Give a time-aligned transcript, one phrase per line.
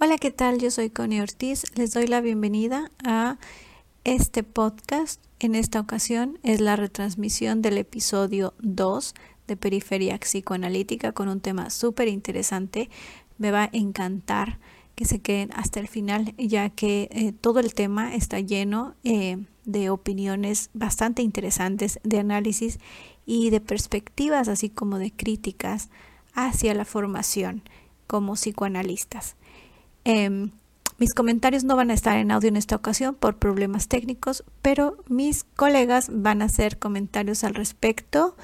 [0.00, 0.60] Hola, ¿qué tal?
[0.60, 1.64] Yo soy Connie Ortiz.
[1.74, 3.36] Les doy la bienvenida a
[4.04, 5.20] este podcast.
[5.40, 9.14] En esta ocasión es la retransmisión del episodio 2
[9.48, 12.90] de Periferia Psicoanalítica con un tema súper interesante.
[13.38, 14.60] Me va a encantar
[14.94, 19.38] que se queden hasta el final, ya que eh, todo el tema está lleno eh,
[19.64, 22.78] de opiniones bastante interesantes, de análisis
[23.26, 25.90] y de perspectivas, así como de críticas
[26.34, 27.64] hacia la formación
[28.06, 29.34] como psicoanalistas.
[30.10, 30.52] Em,
[30.96, 34.96] mis comentarios no van a estar en audio en esta ocasión por problemas técnicos, pero
[35.06, 38.34] mis colegas van a hacer comentarios al respecto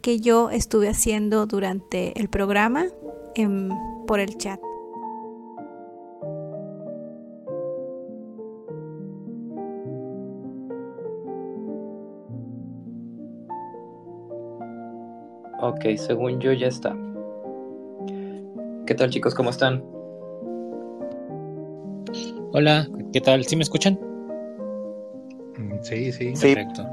[0.00, 2.86] que yo estuve haciendo durante el programa
[3.34, 3.68] em,
[4.06, 4.58] por el chat.
[15.60, 16.96] Ok, según yo ya está.
[18.86, 19.34] ¿Qué tal chicos?
[19.34, 19.99] ¿Cómo están?
[22.52, 23.44] Hola, ¿qué tal?
[23.44, 23.96] ¿Sí me escuchan?
[25.56, 26.32] Mm, sí, sí.
[26.32, 26.84] Perfecto.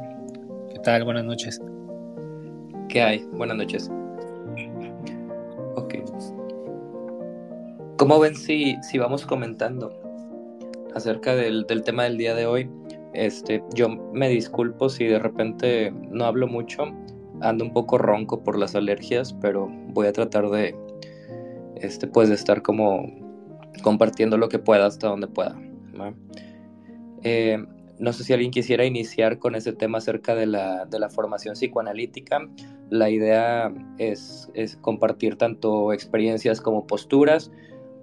[0.71, 1.03] ¿Qué tal?
[1.03, 1.59] Buenas noches.
[2.89, 3.25] ¿Qué hay?
[3.31, 3.89] Buenas noches.
[5.75, 5.95] Ok.
[7.97, 9.99] ¿Cómo ven si, si vamos comentando
[10.93, 12.69] acerca del, del, tema del día de hoy?
[13.15, 16.83] Este, yo me disculpo si de repente no hablo mucho,
[17.41, 20.75] ando un poco ronco por las alergias, pero voy a tratar de,
[21.77, 23.26] este, pues de estar como
[23.81, 25.59] compartiendo lo que pueda hasta donde pueda.
[27.23, 27.57] Eh,
[27.99, 28.13] ¿no?
[28.13, 32.47] sé si alguien quisiera iniciar con ese tema acerca de la, de la formación psicoanalítica.
[32.89, 37.51] La idea es, es, compartir tanto experiencias como posturas.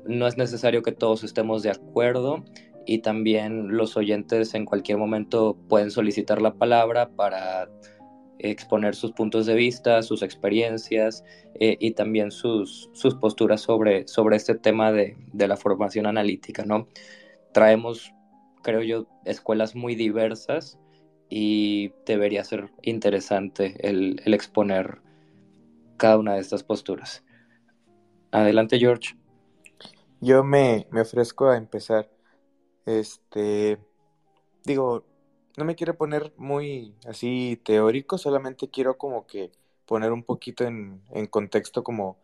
[0.07, 2.45] No es necesario que todos estemos de acuerdo
[2.87, 7.69] y también los oyentes en cualquier momento pueden solicitar la palabra para
[8.39, 11.25] exponer sus puntos de vista, sus experiencias
[11.61, 16.65] eh, y también sus, sus posturas sobre, sobre este tema de, de, la formación analítica,
[16.65, 16.89] ¿no?
[17.53, 18.13] Traemos,
[18.63, 20.79] creo yo, escuelas muy diversas
[21.29, 25.01] y debería ser interesante el, el exponer
[25.97, 27.25] cada una de estas posturas.
[28.31, 29.17] Adelante, George.
[30.21, 32.11] Yo me, me ofrezco a empezar.
[32.87, 33.79] Este,
[34.65, 35.05] digo,
[35.57, 39.53] no me quiero poner muy así teórico, solamente quiero como que
[39.87, 42.19] poner un poquito en, contexto como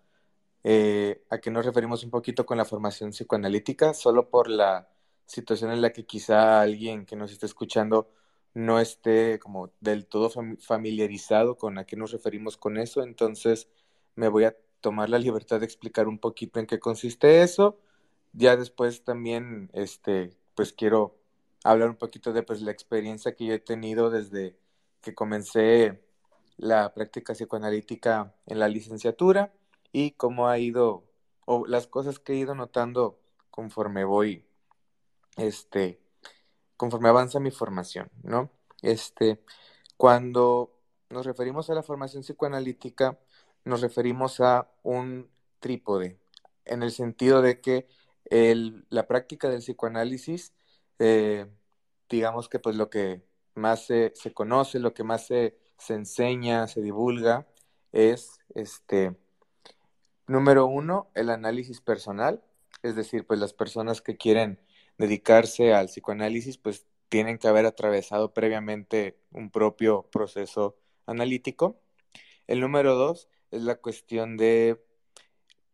[0.64, 4.88] eh, a qué nos referimos un poquito con la formación psicoanalítica, solo por la
[5.26, 8.10] situación en la que quizá alguien que nos esté escuchando
[8.54, 10.30] no esté como del todo
[10.60, 13.68] familiarizado con a qué nos referimos con eso, entonces
[14.16, 17.78] me voy a tomar la libertad de explicar un poquito en qué consiste eso.
[18.32, 21.19] Ya después también, este, pues quiero
[21.64, 24.58] hablar un poquito de pues, la experiencia que yo he tenido desde
[25.00, 26.02] que comencé
[26.56, 29.52] la práctica psicoanalítica en la licenciatura
[29.92, 31.04] y cómo ha ido,
[31.46, 33.18] o las cosas que he ido notando
[33.50, 34.46] conforme voy,
[35.36, 36.00] este,
[36.76, 38.50] conforme avanza mi formación, ¿no?
[38.82, 39.42] Este,
[39.96, 40.72] cuando
[41.08, 43.18] nos referimos a la formación psicoanalítica,
[43.64, 46.18] nos referimos a un trípode,
[46.64, 47.86] en el sentido de que
[48.26, 50.52] el, la práctica del psicoanálisis
[51.00, 51.46] eh,
[52.08, 53.22] digamos que pues lo que
[53.54, 55.56] más se, conoce, lo que más se,
[55.88, 57.46] enseña, se divulga,
[57.92, 59.16] es este,
[60.26, 62.44] número uno, el análisis personal,
[62.82, 64.60] es decir, pues las personas que quieren
[64.98, 71.80] dedicarse al psicoanálisis, pues tienen que haber atravesado previamente un propio proceso analítico.
[72.46, 74.80] El número dos es la cuestión de,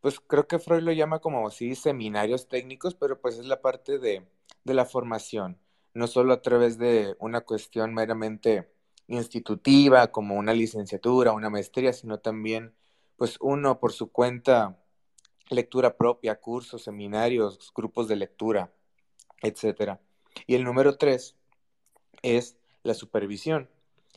[0.07, 3.99] pues creo que Freud lo llama como así seminarios técnicos, pero pues es la parte
[3.99, 4.23] de
[4.63, 5.59] de la formación,
[5.95, 8.71] no solo a través de una cuestión meramente
[9.09, 12.73] institutiva como una licenciatura, una maestría, sino también
[13.17, 14.79] pues uno por su cuenta
[15.49, 18.73] lectura propia, cursos, seminarios, grupos de lectura,
[19.43, 20.01] etcétera.
[20.47, 21.35] Y el número tres
[22.23, 23.69] es la supervisión.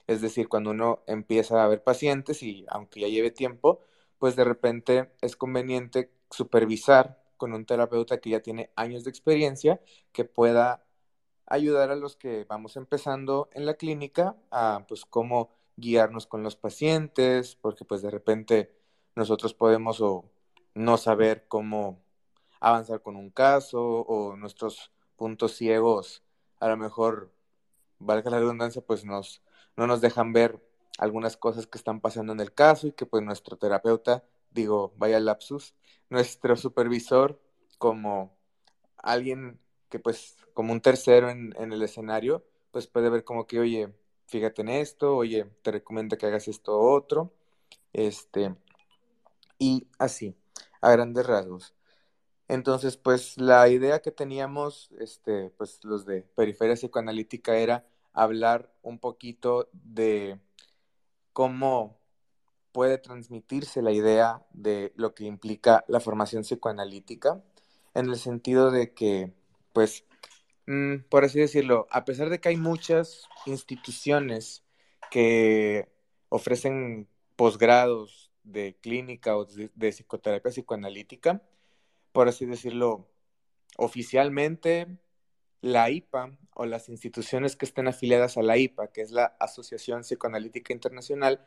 [0.05, 3.81] Es decir, cuando uno empieza a ver pacientes y aunque ya lleve tiempo,
[4.19, 9.81] pues de repente es conveniente supervisar con un terapeuta que ya tiene años de experiencia,
[10.11, 10.85] que pueda
[11.45, 16.55] ayudar a los que vamos empezando en la clínica a pues cómo guiarnos con los
[16.55, 18.75] pacientes, porque pues de repente
[19.15, 20.25] nosotros podemos o
[20.75, 22.03] no saber cómo
[22.59, 26.23] avanzar con un caso o nuestros puntos ciegos
[26.59, 27.31] a lo mejor,
[27.99, 29.41] valga la redundancia, pues nos,
[29.75, 30.61] no nos dejan ver
[30.99, 35.19] algunas cosas que están pasando en el caso y que pues nuestro terapeuta digo, vaya
[35.19, 35.75] lapsus,
[36.09, 37.39] nuestro supervisor
[37.77, 38.37] como
[38.97, 39.59] alguien
[39.89, 43.93] que pues como un tercero en, el escenario, pues puede ver como que, oye,
[44.27, 47.33] fíjate en esto, oye, te recomiendo que hagas esto otro,
[47.93, 48.55] este,
[49.57, 50.35] y así,
[50.81, 51.73] a grandes rasgos.
[52.47, 58.99] Entonces, pues la idea que teníamos, este, pues los de periferia psicoanalítica era hablar un
[58.99, 60.39] poquito de
[61.39, 61.97] cómo
[62.73, 67.41] puede transmitirse la idea de lo que implica la formación psicoanalítica,
[67.93, 69.31] en el sentido de que,
[69.71, 70.03] pues,
[70.67, 74.65] mm, por así decirlo, a pesar de que hay muchas instituciones
[75.09, 75.87] que
[76.27, 77.07] ofrecen
[77.37, 81.41] posgrados de clínica o de, de psicoterapia psicoanalítica,
[82.11, 83.07] por así decirlo,
[83.77, 84.99] oficialmente
[85.61, 90.01] la IPA o las instituciones que estén afiliadas a la IPA, que es la Asociación
[90.01, 91.45] Psicoanalítica Internacional,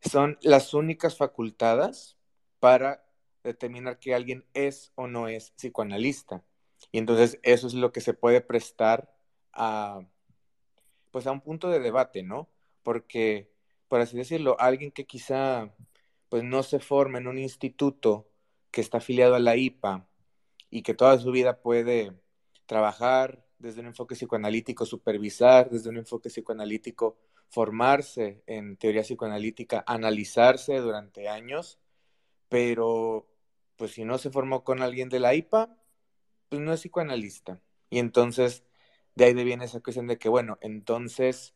[0.00, 2.16] son las únicas facultadas
[2.58, 3.04] para
[3.42, 6.44] determinar que alguien es o no es psicoanalista.
[6.92, 9.14] Y entonces eso es lo que se puede prestar
[9.52, 10.00] a,
[11.10, 12.50] pues a un punto de debate, ¿no?
[12.82, 13.52] Porque,
[13.88, 15.74] por así decirlo, alguien que quizá
[16.28, 18.28] pues no se forma en un instituto
[18.70, 20.08] que está afiliado a la IPA
[20.70, 22.12] y que toda su vida puede
[22.66, 27.16] trabajar desde un enfoque psicoanalítico, supervisar desde un enfoque psicoanalítico,
[27.48, 31.78] formarse en teoría psicoanalítica, analizarse durante años,
[32.48, 33.26] pero
[33.76, 35.76] pues si no se formó con alguien de la IPA,
[36.48, 37.60] pues no es psicoanalista.
[37.90, 38.64] Y entonces
[39.14, 41.54] de ahí viene esa cuestión de que, bueno, entonces,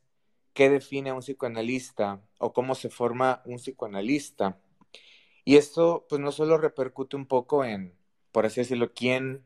[0.55, 4.61] ¿qué define a un psicoanalista o cómo se forma un psicoanalista?
[5.45, 7.95] Y esto pues no solo repercute un poco en,
[8.33, 9.45] por así decirlo, quién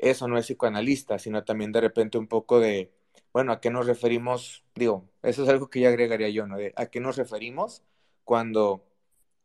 [0.00, 2.90] es o no es psicoanalista, sino también de repente un poco de,
[3.32, 4.64] bueno, ¿a qué nos referimos?
[4.74, 6.56] Digo, eso es algo que ya agregaría yo, ¿no?
[6.76, 7.82] ¿A qué nos referimos
[8.24, 8.82] cuando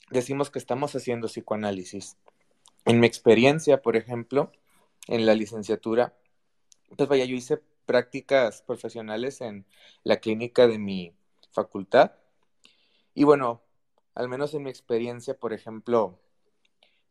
[0.10, 2.18] decimos que estamos haciendo psicoanálisis?
[2.86, 4.52] En mi experiencia, por ejemplo,
[5.08, 6.16] en la licenciatura,
[6.96, 9.66] pues vaya, yo hice prácticas profesionales en
[10.04, 11.14] la clínica de mi
[11.52, 12.14] facultad.
[13.14, 13.62] Y bueno,
[14.14, 16.20] al menos en mi experiencia, por ejemplo,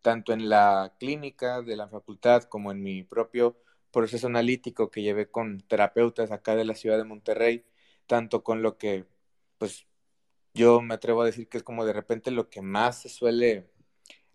[0.05, 3.56] tanto en la clínica de la facultad como en mi propio
[3.91, 7.65] proceso analítico que llevé con terapeutas acá de la ciudad de Monterrey,
[8.06, 9.06] tanto con lo que,
[9.59, 9.87] pues,
[10.55, 13.71] yo me atrevo a decir que es como de repente lo que más se suele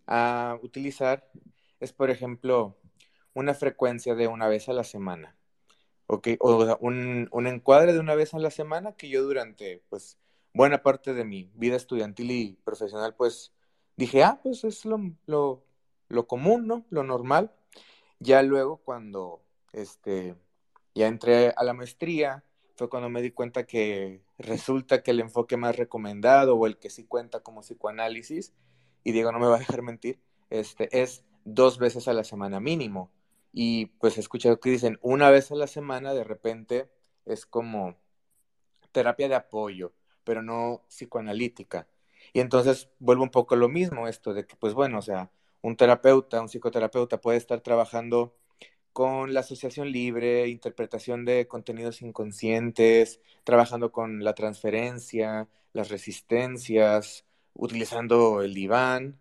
[0.07, 1.29] ah, utilizar
[1.79, 2.79] es, por ejemplo,
[3.33, 5.37] una frecuencia de una vez a la semana.
[6.07, 6.19] o
[6.81, 10.17] un, un encuadre de una vez a la semana que yo durante, pues,
[10.53, 13.53] buena parte de mi vida estudiantil y profesional, pues
[13.99, 15.63] dije, ah, pues es lo, lo,
[16.07, 16.85] lo común, ¿no?
[16.89, 17.51] Lo normal.
[18.19, 19.41] Ya luego cuando
[19.73, 20.35] este,
[20.95, 22.43] ya entré a la maestría,
[22.75, 26.89] fue cuando me di cuenta que resulta que el enfoque más recomendado o el que
[26.89, 28.53] sí cuenta como psicoanálisis,
[29.03, 30.19] y Diego no me va a dejar mentir,
[30.49, 33.11] este, es dos veces a la semana mínimo.
[33.51, 36.89] Y pues he escuchado que dicen una vez a la semana, de repente
[37.25, 37.97] es como
[38.91, 39.93] terapia de apoyo
[40.29, 41.87] pero no psicoanalítica.
[42.33, 45.31] Y entonces vuelvo un poco a lo mismo, esto de que, pues bueno, o sea,
[45.61, 48.35] un terapeuta, un psicoterapeuta puede estar trabajando
[48.93, 58.41] con la asociación libre, interpretación de contenidos inconscientes, trabajando con la transferencia, las resistencias, utilizando
[58.41, 59.19] el diván,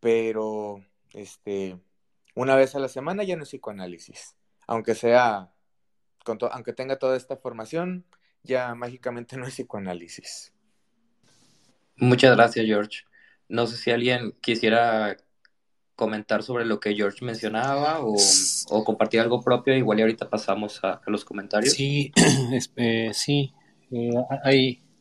[0.00, 1.78] pero este,
[2.34, 4.36] una vez a la semana ya no es psicoanálisis,
[4.66, 5.52] aunque sea,
[6.52, 8.06] aunque tenga toda esta formación,
[8.42, 10.54] ya mágicamente no es psicoanálisis.
[12.00, 13.04] Muchas gracias, George.
[13.48, 15.16] No sé si alguien quisiera
[15.94, 18.16] comentar sobre lo que George mencionaba o,
[18.84, 21.74] compartir algo propio, igual y ahorita pasamos a, los comentarios.
[21.74, 22.10] Sí,
[22.76, 23.52] eh, sí,
[23.90, 24.10] eh,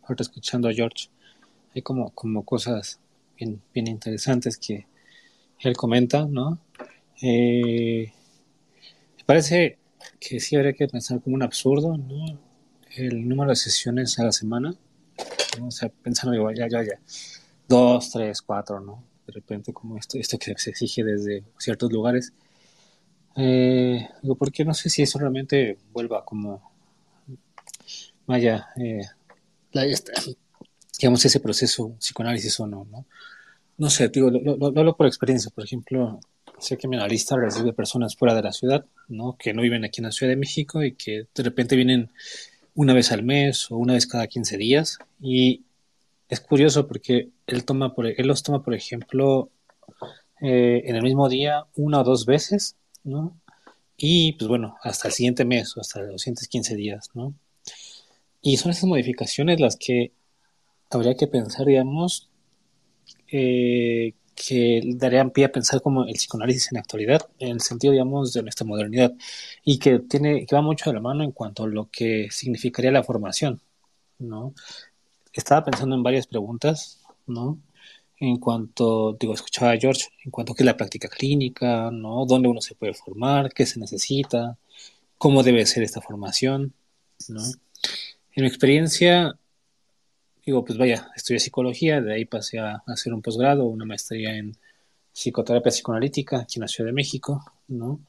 [0.03, 1.07] ahorita escuchando a George,
[1.73, 2.99] hay como, como cosas
[3.37, 4.87] bien, bien interesantes que
[5.59, 6.59] él comenta, ¿no?
[7.21, 8.11] Eh,
[9.17, 9.77] me parece
[10.19, 12.39] que sí habría que pensar como un absurdo, ¿no?
[12.95, 14.73] el número de sesiones a la semana,
[15.61, 16.99] o sea, pensando, digo, ya, ya, ya,
[17.67, 19.03] dos, tres, cuatro, ¿no?
[19.25, 22.33] De repente, como esto, esto que se exige desde ciertos lugares.
[23.35, 26.71] Eh, digo, porque no sé si eso realmente vuelva como,
[28.25, 29.05] vaya, eh,
[30.99, 33.05] digamos, ese proceso psicoanálisis o no, ¿no?
[33.77, 36.19] No sé, digo, lo, lo, hablo por experiencia, por ejemplo,
[36.57, 39.37] sé que mi analista recibe personas fuera de la ciudad, ¿no?
[39.37, 42.11] Que no viven aquí en la Ciudad de México y que de repente vienen
[42.79, 44.99] una vez al mes o una vez cada 15 días.
[45.19, 45.65] Y
[46.29, 49.49] es curioso porque él, toma por, él los toma, por ejemplo,
[50.39, 53.37] eh, en el mismo día una o dos veces, ¿no?
[53.97, 57.33] Y pues bueno, hasta el siguiente mes o hasta los siguientes 15 días, ¿no?
[58.41, 60.13] Y son esas modificaciones las que
[60.89, 62.29] habría que pensar, digamos,
[63.29, 64.13] eh,
[64.47, 68.33] que darían pie a pensar como el psicoanálisis en la actualidad, en el sentido, digamos,
[68.33, 69.13] de nuestra modernidad,
[69.65, 72.91] y que, tiene, que va mucho de la mano en cuanto a lo que significaría
[72.91, 73.61] la formación,
[74.19, 74.53] ¿no?
[75.33, 77.59] Estaba pensando en varias preguntas, ¿no?
[78.19, 82.25] en cuanto, digo, escuchaba a George, en cuanto a qué es la práctica clínica, ¿no?
[82.25, 84.57] Dónde uno se puede formar, qué se necesita,
[85.17, 86.73] cómo debe ser esta formación,
[87.29, 87.41] ¿no?
[88.35, 89.37] En mi experiencia,
[90.49, 94.57] digo, pues vaya, estudié psicología, de ahí pasé a hacer un posgrado, una maestría en
[95.13, 97.99] psicoterapia psicoanalítica aquí en la Ciudad de México, ¿no?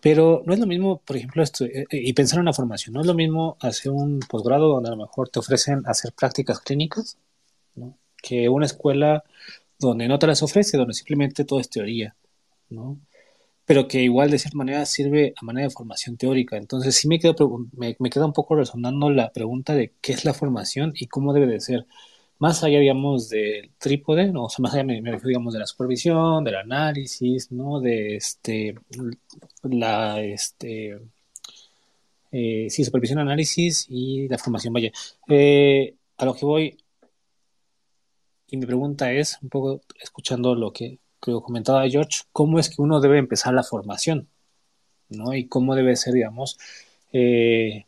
[0.00, 3.00] Pero no es lo mismo, por ejemplo, esto, eh, y pensar en una formación, no
[3.00, 7.18] es lo mismo hacer un posgrado donde a lo mejor te ofrecen hacer prácticas clínicas,
[7.74, 7.98] ¿no?
[8.22, 9.24] que una escuela
[9.80, 12.14] donde no te las ofrece, donde simplemente todo es teoría,
[12.70, 13.00] ¿no?
[13.66, 16.56] Pero que igual de cierta manera sirve a manera de formación teórica.
[16.56, 17.34] Entonces sí me, quedo,
[17.76, 21.32] me, me queda un poco resonando la pregunta de qué es la formación y cómo
[21.32, 21.86] debe de ser.
[22.38, 24.44] Más allá, digamos, del trípode, ¿no?
[24.44, 27.80] o sea, más allá me, refiero, digamos, de la supervisión, del análisis, ¿no?
[27.80, 28.74] De este,
[29.62, 30.98] la, este,
[32.32, 34.90] eh, sí, supervisión, análisis y la formación, vaya.
[35.28, 36.76] Eh, a lo que voy,
[38.48, 42.82] y mi pregunta es, un poco escuchando lo que creo comentaba George, ¿cómo es que
[42.82, 44.28] uno debe empezar la formación?
[45.08, 45.34] ¿no?
[45.34, 46.58] Y cómo debe ser, digamos,
[47.12, 47.86] eh,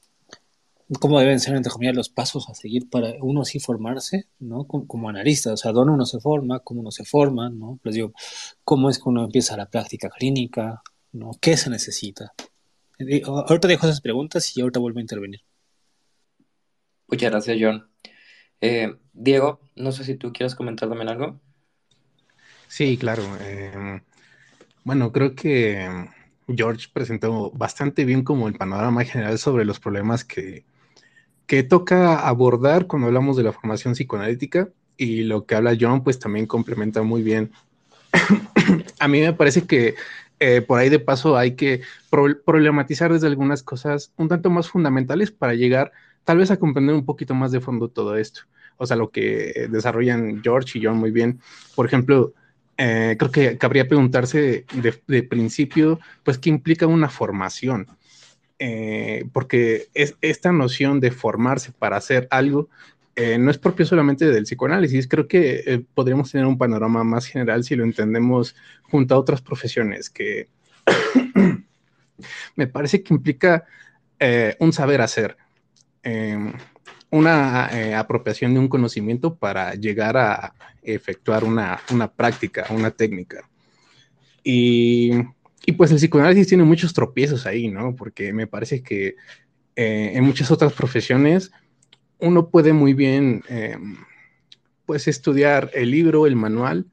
[1.00, 4.66] cómo deben ser, entre comillas, los pasos a seguir para uno sí formarse, ¿no?
[4.66, 7.78] Como, analista, o sea, dónde uno se forma, cómo uno se forma, ¿no?
[7.85, 8.12] Les digo,
[8.64, 10.82] cómo es que uno empieza la práctica clínica,
[11.12, 11.32] ¿no?
[11.40, 12.32] ¿Qué se necesita?
[13.26, 15.40] Ahorita dejo esas preguntas y ahorita vuelvo a intervenir.
[17.06, 17.88] Muchas gracias, John.
[18.61, 21.40] Eh, Diego, no sé si tú quieres comentar también algo.
[22.68, 23.25] Sí, claro.
[23.40, 24.00] Em,
[24.84, 25.88] bueno, creo que
[26.46, 30.64] George presentó bastante bien como el panorama general sobre los problemas que,
[31.46, 36.18] que toca abordar cuando hablamos de la formación psicoanalítica y lo que habla John pues
[36.18, 37.50] también complementa muy bien.
[39.00, 39.94] A mí me parece que
[40.40, 45.30] eh, por ahí de paso hay que problematizar desde algunas cosas un tanto más fundamentales
[45.32, 45.90] para llegar
[46.25, 48.42] tal vez a comprender un poquito más de fondo todo esto.
[48.76, 51.40] O sea, lo que desarrollan George y John muy bien.
[51.75, 52.34] Por ejemplo,
[52.80, 57.88] eh, creo que cabría preguntarse de, principio, pues, ¿qué implica una formación?
[58.61, 62.68] Eh, porque es, esta noción de formarse para hacer algo
[63.14, 67.64] eh, no es propio solamente del psicoanálisis, creo que podríamos tener un panorama más general
[67.64, 70.49] si lo entendemos junto a otras profesiones, que
[72.56, 73.64] me parece que implica
[74.61, 75.37] un saber hacer.
[77.10, 81.80] Una eh, apropiación de un conocimiento para llegar a efectuar una,
[82.14, 83.48] práctica, una técnica.
[84.42, 85.12] Y,
[85.76, 87.94] pues el psicoanálisis tiene muchos tropiezos ahí, ¿no?
[87.94, 89.16] Porque me parece que
[89.76, 91.50] eh, en muchas otras profesiones
[92.18, 93.96] uno puede muy bien, em,
[94.86, 96.86] pues estudiar el libro, el manual,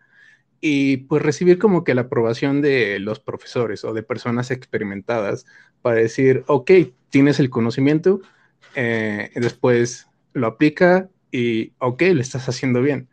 [0.62, 5.46] y pues recibir como que la aprobación de los profesores o de personas experimentadas
[5.82, 6.72] para decir, ok,
[7.10, 8.22] tienes el conocimiento,
[8.76, 13.10] eh, después lo aplica y, ok, lo estás haciendo bien.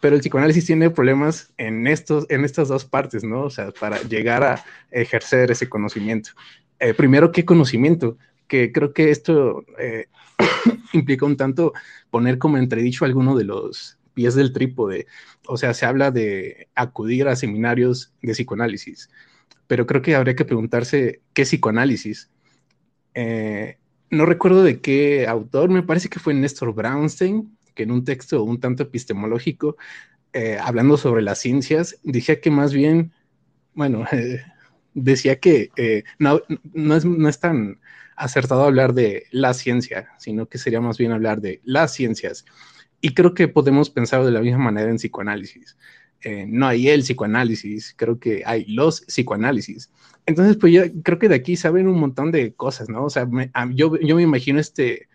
[0.00, 3.42] Pero el psicoanálisis tiene problemas en, estos, en estas dos partes, ¿no?
[3.42, 6.30] O sea, para llegar a ejercer ese conocimiento.
[6.78, 8.16] Eh, primero, ¿qué conocimiento?
[8.46, 10.06] Que creo que esto eh,
[10.92, 11.72] implica un tanto
[12.10, 15.06] poner como entredicho alguno de los pies del trípode.
[15.46, 19.10] O sea, se habla de acudir a seminarios de psicoanálisis,
[19.66, 22.30] pero creo que habría que preguntarse qué psicoanálisis.
[23.14, 23.78] Eh,
[24.10, 28.42] no recuerdo de qué autor, me parece que fue Néstor Brownstein, que en un texto
[28.42, 29.76] un tanto epistemológico,
[30.32, 33.12] eh, hablando sobre las ciencias, decía que más bien,
[33.74, 34.04] bueno,
[34.94, 36.40] decía que eh, no,
[36.72, 37.80] no, es, no es tan
[38.16, 42.44] acertado hablar de la ciencia, sino que sería más bien hablar de las ciencias.
[43.00, 45.76] Y creo que podemos pensar de la misma manera en psicoanálisis.
[46.20, 49.90] Eh, no hay el psicoanálisis, creo que hay los psicoanálisis.
[50.28, 53.04] Entonces, pues yo creo que de aquí saben un montón de cosas, ¿no?
[53.04, 53.26] O sea,
[53.72, 55.08] yo, yo, me imagino este,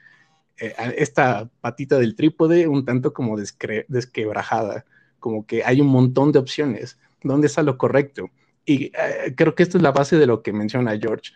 [0.58, 4.86] eh, esta patita del trípode un tanto como desquebrajada,
[5.20, 6.98] como que hay un montón de opciones.
[7.22, 8.32] ¿Dónde está lo correcto?
[8.66, 11.32] Y eh, creo que esto es la base de lo que menciona George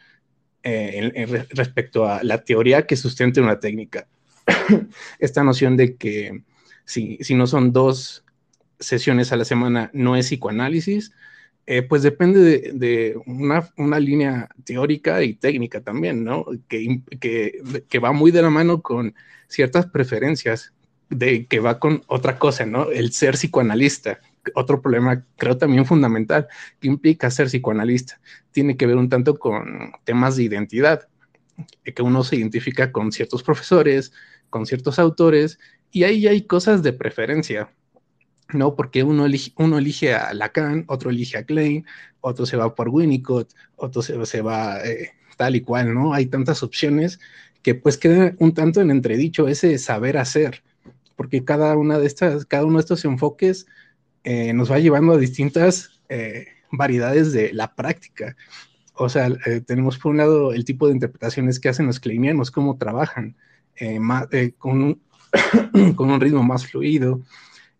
[1.51, 4.07] respecto a la teoría que sustenta una técnica.
[5.19, 6.41] esta noción de que
[6.83, 8.25] si, si no son dos
[8.79, 11.11] sesiones a la semana no es psicoanálisis,
[11.69, 16.45] eh, pues depende de, una, línea teórica y técnica también, ¿no?
[16.69, 19.13] Que, que, va muy de la mano con
[19.49, 20.73] ciertas preferencias,
[21.09, 22.89] de que va con otra cosa, ¿no?
[22.89, 24.21] El ser psicoanalista.
[24.55, 26.47] Otro problema, creo también fundamental,
[26.79, 28.21] que implica ser psicoanalista.
[28.51, 31.09] Tiene que ver un tanto con temas de identidad,
[31.83, 34.13] que uno se identifica con ciertos profesores,
[34.49, 35.59] con ciertos autores,
[35.91, 37.69] y ahí hay cosas de preferencia
[38.53, 38.75] ¿no?
[38.75, 41.85] Porque uno elige, uno elige a Lacan, otro elige a Klein,
[42.21, 46.13] otro se va por Winnicott, otro se, va eh, tal y cual, ¿no?
[46.13, 47.19] Hay tantas opciones
[47.61, 50.63] que pues queda un tanto en entredicho ese saber hacer,
[51.15, 53.67] porque cada una de estas, cada uno de estos enfoques
[54.53, 56.01] nos va llevando a distintas
[56.69, 58.35] variedades de la práctica.
[58.93, 59.29] O sea,
[59.65, 63.37] tenemos por un lado el tipo de interpretaciones que hacen los kleinianos, cómo trabajan
[64.57, 65.01] con, un,
[65.95, 67.21] con un ritmo más fluido,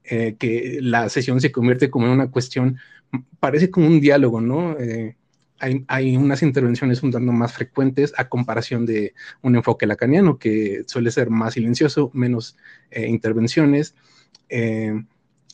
[0.08, 2.78] que la sesión se convierte como en una cuestión,
[3.40, 4.76] parece como un diálogo, ¿no?
[5.60, 11.12] hay, unas intervenciones un tanto más frecuentes a comparación de un enfoque lacaniano que suele
[11.12, 12.58] ser más silencioso, menos
[12.92, 13.96] eh, intervenciones.
[14.50, 15.04] Eh,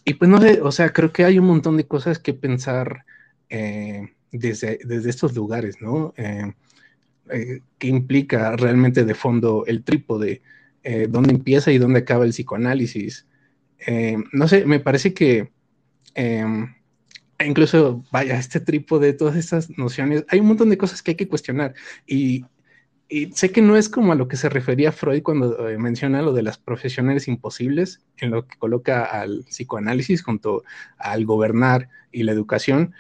[0.06, 3.06] y pues no sé, o sea, creo que hay un montón de cosas que pensar
[3.50, 6.14] eh, desde, desde, estos lugares, ¿no?
[7.80, 10.42] que implica realmente de fondo el trípode,
[11.08, 13.26] dónde empieza y dónde acaba el psicoanálisis.
[14.32, 15.52] No sé, me parece que
[17.46, 21.28] incluso, vaya, este trípode, todas estas nociones, hay un montón de cosas que hay que
[21.28, 21.74] cuestionar.
[22.06, 22.46] Y,
[23.36, 26.34] sé que no es como a lo que se refería Freud cuando eh, menciona lo
[26.34, 30.64] de las profesionales imposibles, en lo que coloca al psicoanálisis junto
[30.98, 32.94] al gobernar y la educación,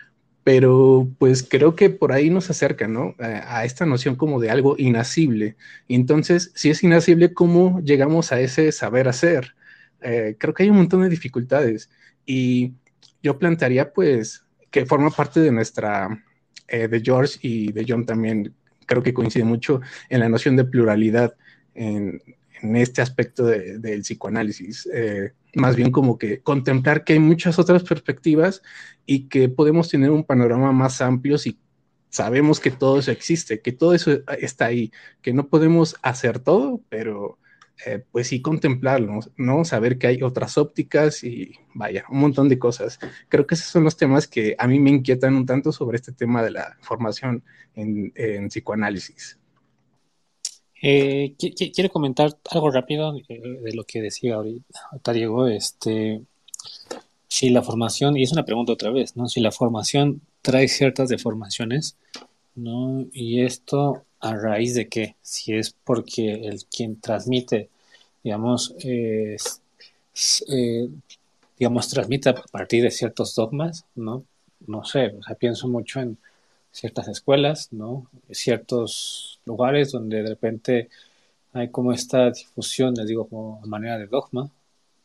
[0.43, 3.15] pero pues creo que por ahí nos acerca, ¿no?
[3.17, 5.55] A, esta noción como de algo inacible.
[5.87, 9.55] Y entonces, si es inacible, ¿cómo llegamos a ese saber hacer?
[10.03, 11.89] Eh, creo que hay un montón de dificultades.
[12.25, 12.73] Y
[13.21, 16.23] yo plantearía pues que forma parte de nuestra,
[16.67, 18.53] eh, de George y de John también,
[18.85, 21.35] creo que coincide mucho en la noción de pluralidad
[21.73, 22.21] en,
[22.75, 24.87] este aspecto del psicoanálisis.
[24.93, 28.61] Eh, más bien como que contemplar que hay muchas otras perspectivas
[29.05, 31.59] y que podemos tener un panorama más amplio si
[32.09, 36.79] sabemos que todo eso existe, que todo eso está ahí, que no podemos hacer todo,
[36.87, 37.37] pero
[37.85, 39.65] eh, pues sí contemplarlo, ¿no?
[39.65, 42.99] Saber que hay otras ópticas y vaya, un montón de cosas.
[43.27, 46.11] Creo que esos son los temas que a mí me inquietan un tanto sobre este
[46.11, 47.43] tema de la formación
[47.75, 49.37] en, psicoanálisis.
[50.81, 55.47] Eh, quiero comentar algo rápido de, lo que decía ahorita Diego.
[55.47, 56.21] Este,
[57.27, 59.27] si la formación, y es una pregunta otra vez, ¿no?
[59.27, 61.97] Si la formación trae ciertas deformaciones,
[62.55, 63.05] ¿no?
[63.11, 65.15] Y esto a raíz de qué?
[65.21, 67.69] Si es porque el quien transmite,
[68.23, 69.37] digamos, eh,
[71.59, 74.23] digamos, transmite a partir de ciertos dogmas, ¿no?
[74.65, 76.17] No sé, o sea, pienso mucho en
[76.71, 78.07] ciertas escuelas, ¿no?
[78.31, 80.89] Ciertos lugares donde de repente
[81.53, 84.49] hay como esta difusión, les digo, como manera de dogma.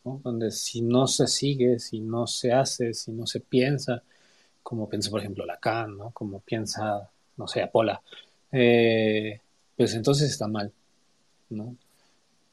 [0.04, 4.02] Donde si no se sigue, si no se hace, si no se piensa,
[4.62, 6.10] como piensa, por ejemplo, Lacan, ¿no?
[6.12, 8.00] Como piensa, no sé, Apola,
[8.52, 9.40] eh,
[9.76, 10.72] pues entonces está mal,
[11.50, 11.76] ¿no?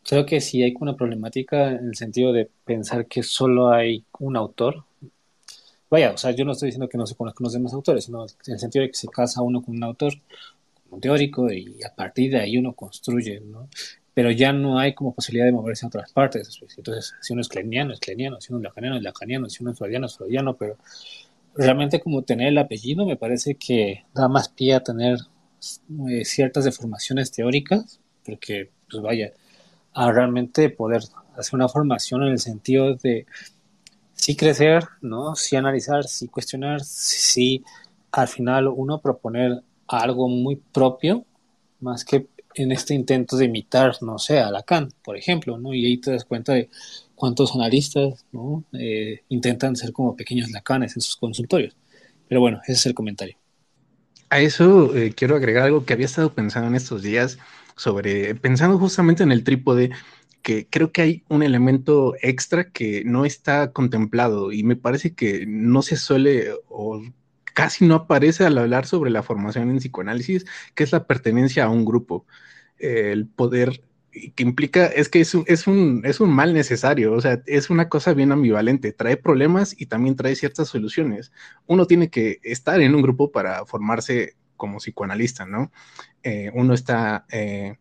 [0.07, 4.37] Creo que sí hay una problemática en el sentido de pensar que solo hay un
[4.37, 4.83] autor.
[5.89, 8.23] Vaya, o sea, yo no estoy diciendo que no se conozcan los demás autores, sino
[8.23, 10.13] en el sentido de que se casa uno con un autor,
[10.91, 13.67] un teórico, y a partir de ahí uno construye, ¿no?
[14.13, 16.59] Pero ya no hay como posibilidad de moverse a otras partes.
[16.77, 19.71] Entonces, si uno es cleniano, es cleniano, si uno es lacaniano, es lacaniano, si uno
[19.71, 20.77] es freudiano, es freudiano, pero
[21.55, 25.17] realmente como tener el apellido me parece que da más pie a tener
[26.09, 29.33] eh, ciertas deformaciones teóricas, porque, pues vaya,
[29.93, 31.03] a realmente poder
[31.37, 33.25] hacer una formación en el sentido de
[34.13, 35.35] sí crecer, ¿no?
[35.35, 37.63] Sí analizar, sí cuestionar, sí,
[38.11, 41.25] al final uno proponer algo muy propio,
[41.79, 45.73] más que en este intento de imitar, no sé, a Lacan, por ejemplo, ¿no?
[45.73, 46.69] Y ahí te das cuenta de
[47.15, 48.63] cuántos analistas, ¿no?
[48.73, 51.75] Eh, intentan ser como pequeños Lacanes en sus consultorios.
[52.27, 53.37] Pero bueno, ese es el comentario.
[54.29, 57.37] A eso eh, quiero agregar algo que había estado pensando en estos días
[57.75, 59.91] sobre, pensando justamente en el trípode,
[60.41, 65.45] que creo que hay un elemento extra que no está contemplado y me parece que
[65.47, 67.01] no se suele o
[67.53, 71.69] casi no aparece al hablar sobre la formación en psicoanálisis, que es la pertenencia a
[71.69, 72.25] un grupo,
[72.77, 73.81] el poder
[74.35, 77.69] que implica, es que es un, es, un, es un mal necesario, o sea, es
[77.69, 81.31] una cosa bien ambivalente, trae problemas y también trae ciertas soluciones.
[81.67, 85.71] Uno tiene que estar en un grupo para formarse como psicoanalista, ¿no?
[86.23, 87.75] Eh, uno está eh,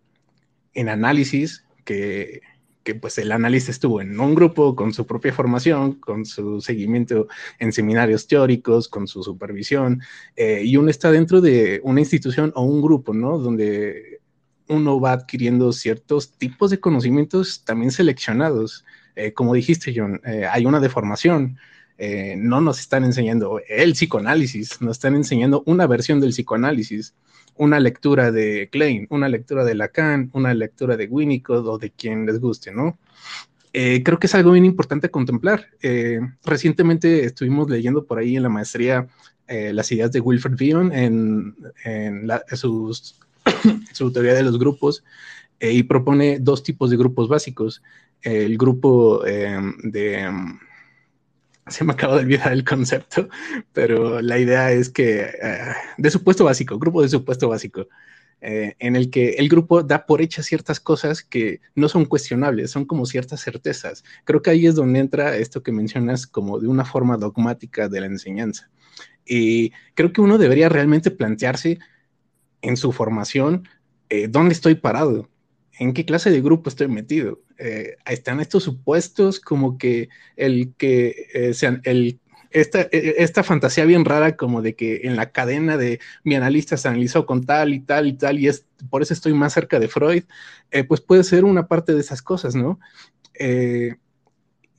[0.74, 2.40] en análisis, que,
[2.82, 7.28] que, pues el analista estuvo en un grupo con su propia formación, con su seguimiento
[7.58, 10.02] en seminarios teóricos, con su supervisión,
[10.36, 13.38] eh, y uno está dentro de una institución o un grupo, ¿no?
[13.38, 14.13] Donde
[14.68, 18.84] uno va adquiriendo ciertos tipos de conocimientos también seleccionados.
[19.16, 21.58] Eh, como dijiste, John, eh, hay una deformación.
[21.96, 27.14] Eh, no nos están enseñando el psicoanálisis, nos están enseñando una versión del psicoanálisis,
[27.56, 32.26] una lectura de Klein, una lectura de Lacan, una lectura de Winnicott o de quien
[32.26, 32.98] les guste, ¿no?
[33.72, 35.66] creo que es algo bien importante contemplar.
[36.44, 39.08] recientemente estuvimos leyendo por ahí en la maestría
[39.48, 43.18] las ideas de Wilfred Bion en, en sus
[43.92, 45.04] su teoría de los grupos,
[45.60, 47.82] eh, y propone dos tipos de grupos básicos.
[48.22, 50.58] El grupo em, de, em,
[51.66, 53.28] se me acaba de olvidar el concepto,
[53.72, 57.88] pero la idea es que eh, de supuesto básico, grupo de supuesto básico,
[58.40, 62.70] eh, en el que el grupo da por hechas ciertas cosas que no son cuestionables,
[62.70, 64.04] son como ciertas certezas.
[64.24, 68.00] Creo que ahí es donde entra esto que mencionas como de una forma dogmática de
[68.00, 68.68] la enseñanza.
[69.24, 71.78] Y creo que uno debería realmente plantearse
[72.64, 73.68] en su formación
[74.08, 75.28] eh, dónde estoy parado,
[75.78, 77.40] en qué clase de grupo estoy metido.
[77.58, 83.42] Eh, están estos supuestos como que el que eh, sean el esta, e, e, esta,
[83.42, 87.44] fantasía bien rara como de que en la cadena de mi analista se analizó con
[87.44, 90.22] tal y tal y tal y es por eso estoy más cerca de Freud,
[90.88, 92.78] pues puede ser una parte de esas cosas, ¿no?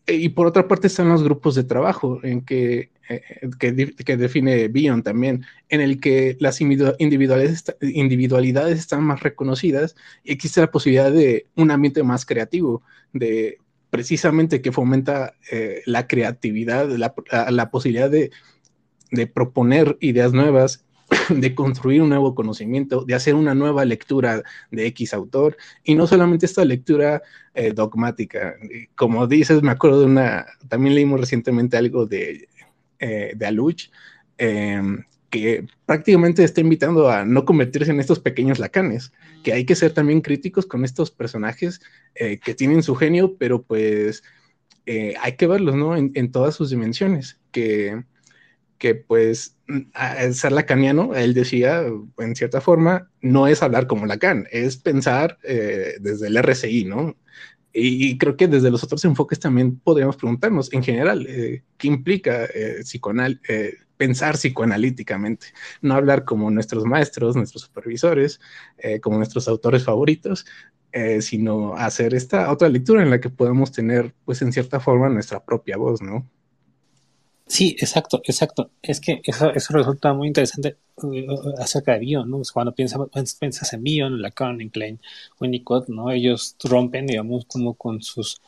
[0.08, 2.91] y por otra parte están los grupos de trabajo en que,
[3.60, 10.62] que, define Bion también, en el que las individualidades, individualidades están más reconocidas y existe
[10.62, 12.82] la posibilidad de un ambiente más creativo,
[13.13, 18.32] de precisamente que fomenta eh, la creatividad, la, posibilidad de,
[19.34, 20.84] proponer ideas nuevas,
[21.30, 26.08] de construir un nuevo conocimiento, de hacer una nueva lectura de X autor, y no
[26.08, 27.22] solamente esta lectura
[27.54, 28.56] eh, dogmática.
[28.96, 32.50] Como dices, me acuerdo de una, también leímos recientemente algo de,
[33.08, 33.91] eh, de Aluch,
[34.39, 39.12] em, que prácticamente está invitando a no convertirse en estos pequeños lacanes,
[39.44, 41.82] que hay que ser también críticos con estos personajes
[42.15, 44.24] eh, que tienen su genio, pero pues
[44.88, 45.96] eh, hay que verlos, ¿no?
[45.96, 48.04] En, todas sus dimensiones, que,
[48.80, 49.56] que pues
[50.32, 51.84] ser lacaniano, él decía,
[52.18, 57.15] en cierta forma, no es hablar como Lacan, es pensar desde el RCI, ¿no?
[57.78, 61.28] Y, creo que desde los otros enfoques también podríamos preguntarnos, en general,
[61.78, 62.48] ¿qué implica
[62.84, 63.42] psicoanal,
[63.98, 65.48] pensar psicoanalíticamente,
[65.82, 68.40] no hablar como nuestros maestros, nuestros supervisores,
[68.78, 70.46] eh, como nuestros autores favoritos,
[70.92, 75.10] eh, sino hacer esta otra lectura en la que podamos tener, pues en cierta forma,
[75.10, 76.30] nuestra propia voz, ¿no?
[77.48, 78.72] Sí, exacto, exacto.
[78.82, 82.42] Es que eso, eso resulta muy interesante uh, acerca de Bion, ¿no?
[82.54, 83.00] Cuando piensas,
[83.40, 85.00] piensas en Bion, Lacan, Klein,
[85.40, 86.10] Winnicott, ¿no?
[86.12, 88.42] Ellos rompen, digamos, como con sus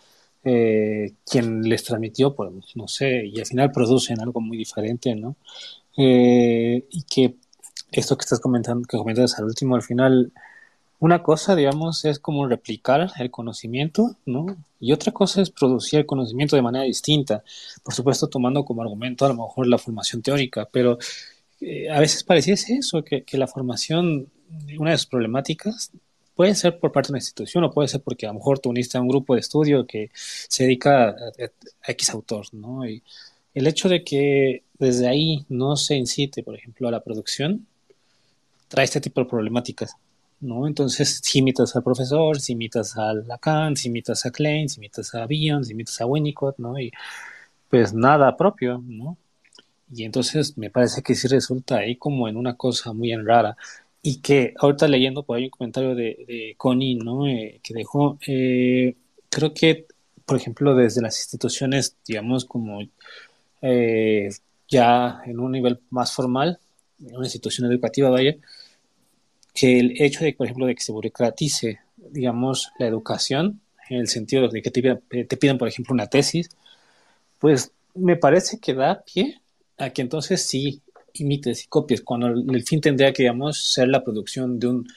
[0.44, 5.36] eh, quien les transmitió, pues no sé, y al final producen algo muy diferente, ¿no?
[5.98, 7.36] Eh, y que
[7.92, 10.32] esto que estás comentando, que comentas al último, al final,
[11.00, 14.58] una cosa, digamos, es como replicar el conocimiento, ¿no?
[14.80, 17.44] Y otra cosa es producir el conocimiento de manera distinta,
[17.84, 20.98] por supuesto tomando como argumento a lo mejor la formación teórica, pero
[21.62, 24.28] eh, a veces pareciese eso, que, que la formación,
[24.78, 25.92] una de sus problemáticas
[26.38, 28.70] Puede ser por parte de una institución o puede ser porque a lo mejor tú
[28.70, 32.88] uniste a un grupo de estudio que se dedica a, X autor, ¿no?
[32.88, 33.02] Y
[33.56, 37.66] el hecho de que desde ahí no se incite, por ejemplo, a la producción,
[38.68, 39.96] trae este tipo de problemáticas,
[40.41, 40.67] ¿no?
[40.67, 45.13] Entonces, si imitas al profesor, si imitas a Lacan, si imitas a Klein, si imitas
[45.15, 46.80] a Bion, si imitas a Winnicott, ¿no?
[46.80, 46.91] Y
[47.69, 49.17] pues nada propio, ¿no?
[49.93, 53.58] Y entonces me parece que sí resulta ahí como en una cosa muy rara
[54.02, 57.28] y que ahorita leyendo por ahí un comentario de, de Connie, ¿no?
[57.28, 58.95] Eh, que dejó, eh,
[59.30, 59.86] creo que,
[60.26, 62.82] por ejemplo, desde las instituciones, digamos, como
[63.62, 64.30] eh,
[64.69, 66.60] ya en un nivel más formal,
[67.00, 68.36] en una institución educativa, vaya,
[69.58, 74.08] que el hecho de, por ejemplo, de que se burocratice, digamos, la educación, en el
[74.08, 76.50] sentido de que te pidan, te pidan, por ejemplo, una tesis,
[77.39, 79.41] pues me parece que da pie
[79.80, 80.82] a que entonces sí
[81.13, 84.88] imites y copies, cuando el, fin tendría que, digamos, ser la producción de un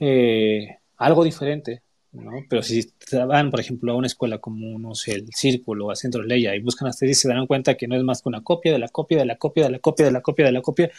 [0.00, 2.32] eh, algo diferente, ¿no?
[2.48, 5.96] Pero si van, por ejemplo, a una escuela como, no sé, el Círculo o a
[5.96, 8.72] Centro Leia y buscan hasta se darán cuenta que no es más que una copia
[8.72, 10.90] de la copia de la copia de la copia de la copia de la copia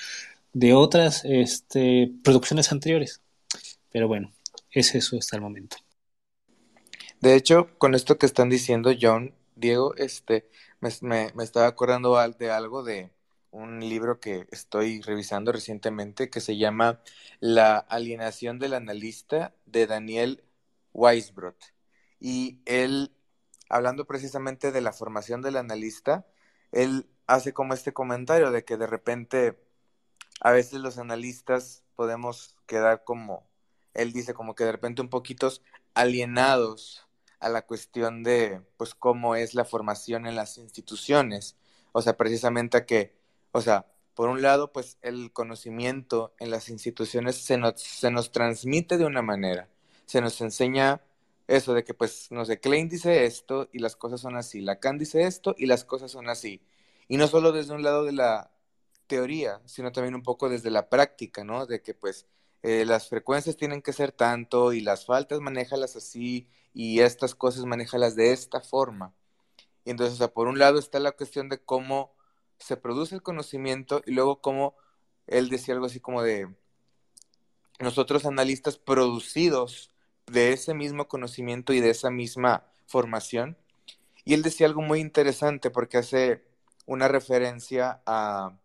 [0.73, 3.21] otras este, producciones anteriores.
[3.91, 4.31] Pero bueno,
[4.71, 5.77] es eso hasta el momento.
[7.19, 10.91] De hecho, con esto que están diciendo John, Diego, este, me,
[11.35, 13.11] me estaba acordando de algo de,
[13.51, 17.01] un libro que estoy revisando recientemente que se llama
[17.39, 20.43] La alienación del analista de Daniel
[20.93, 21.57] Weisbrot.
[22.19, 23.11] Y él,
[23.69, 26.25] hablando precisamente de la formación del analista,
[26.71, 29.59] él hace como este comentario de que de repente
[30.41, 33.47] a veces los analistas podemos quedar como,
[33.93, 35.61] él dice como que de repente un poquitos
[35.93, 37.07] alienados
[37.39, 41.57] a la cuestión de pues cómo es la formación en las instituciones.
[41.93, 43.15] O sea, precisamente a que
[43.51, 48.31] o sea, por un lado, pues el conocimiento en las instituciones se nos, se nos
[48.31, 49.69] transmite de una manera,
[50.05, 51.01] se nos enseña
[51.47, 54.97] eso de que, pues, no sé, Klein dice esto y las cosas son así, Lacan
[54.97, 56.61] dice esto y las cosas son así.
[57.07, 58.50] Y no solo desde un lado de la
[59.11, 61.65] teoría, sino también un poco desde la práctica, ¿no?
[61.65, 62.27] De que, pues,
[62.63, 67.65] eh, las frecuencias tienen que ser tanto y las faltas manéjalas así y estas cosas
[67.65, 69.13] manéjalas de esta forma.
[69.83, 72.13] Y entonces, o sea, por un lado está la cuestión de cómo
[72.57, 74.75] se produce el conocimiento y luego cómo
[75.27, 76.47] él decía algo así como de
[77.79, 79.91] nosotros analistas producidos
[80.27, 83.57] de ese mismo conocimiento y de esa misma formación.
[84.23, 86.43] Y él decía algo muy interesante porque hace
[86.85, 88.57] una referencia a,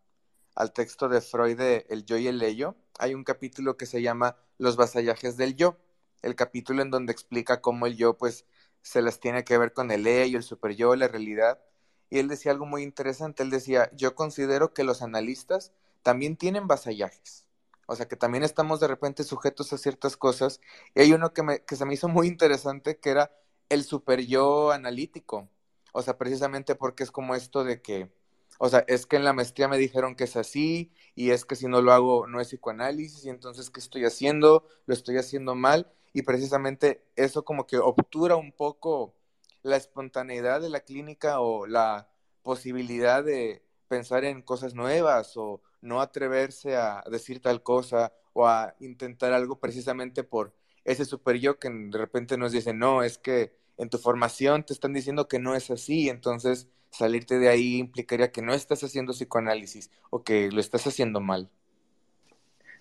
[0.57, 2.75] al texto de Freud de El yo y el ello.
[2.99, 5.77] Hay un capítulo que se llama Los vasallajes del yo,
[6.23, 8.47] el capítulo en donde explica cómo el yo pues
[8.83, 11.61] se las tiene que ver con el ello, el super yo, la realidad.
[12.09, 16.69] Y él decía algo muy interesante, él decía, yo considero que los analistas también tienen
[16.69, 17.47] vasallajes.
[17.87, 20.61] O sea, que también estamos de repente sujetos a ciertas cosas.
[20.95, 23.31] Y hay uno que, me, que se me hizo muy interesante, que era
[23.69, 25.49] el super yo analítico.
[25.93, 28.11] O sea, precisamente porque es como esto de que,
[28.59, 31.57] o sea, es que en la maestría me dijeron que es así, y es que
[31.57, 34.67] si no lo hago no es psicoanálisis, y entonces, ¿qué estoy haciendo?
[34.87, 35.91] Lo estoy haciendo mal.
[36.13, 39.15] Y precisamente eso como que obtura un poco
[39.63, 42.09] la espontaneidad de la clínica o la
[42.43, 48.75] posibilidad de pensar en cosas nuevas o no atreverse a decir tal cosa o a
[48.81, 53.57] intentar algo precisamente por ese super yo que de repente nos dice, no, es que
[53.77, 58.33] en tu formación te están diciendo que no es así, entonces salirte de ahí implicaría
[58.33, 61.51] que no estás haciendo psicoanálisis o que lo estás haciendo mal.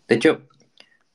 [0.07, 0.47] De hecho,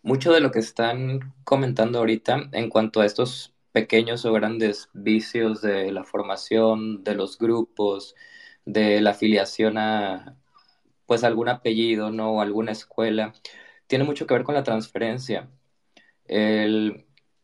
[0.02, 5.62] mucho de lo que están comentando ahorita en cuanto a estos pequeños o grandes vicios
[5.62, 8.14] de la formación, de los grupos,
[8.64, 10.36] de la afiliación a
[11.06, 12.32] pues algún apellido, ¿no?
[12.32, 13.34] O alguna escuela,
[13.88, 15.48] tiene mucho que ver con la transferencia.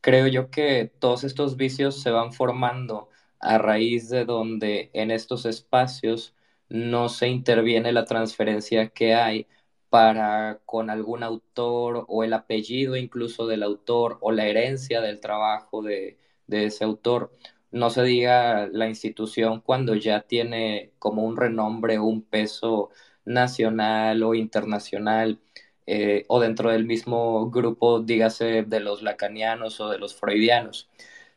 [0.01, 3.09] creo yo que todos estos vicios se van formando
[3.40, 6.35] a raíz de donde en estos espacios
[6.68, 9.46] no se interviene la transferencia que hay
[9.88, 15.83] para con algún autor o el apellido incluso del autor o la herencia del trabajo
[15.83, 16.18] de,
[16.49, 17.33] ese autor.
[17.70, 22.90] No se diga la institución cuando ya tiene como un renombre un peso
[23.25, 25.40] nacional o internacional
[25.87, 30.88] eh, o dentro del mismo grupo, dígase, de los lacanianos o de los freudianos.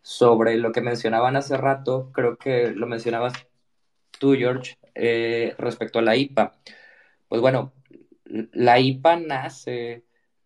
[0.01, 3.33] Sobre lo que mencionaban hace rato, creo que lo mencionabas
[4.19, 6.57] tú, George, eh, respecto a la IPA.
[7.27, 7.73] Pues bueno,
[8.25, 10.05] la IPA nace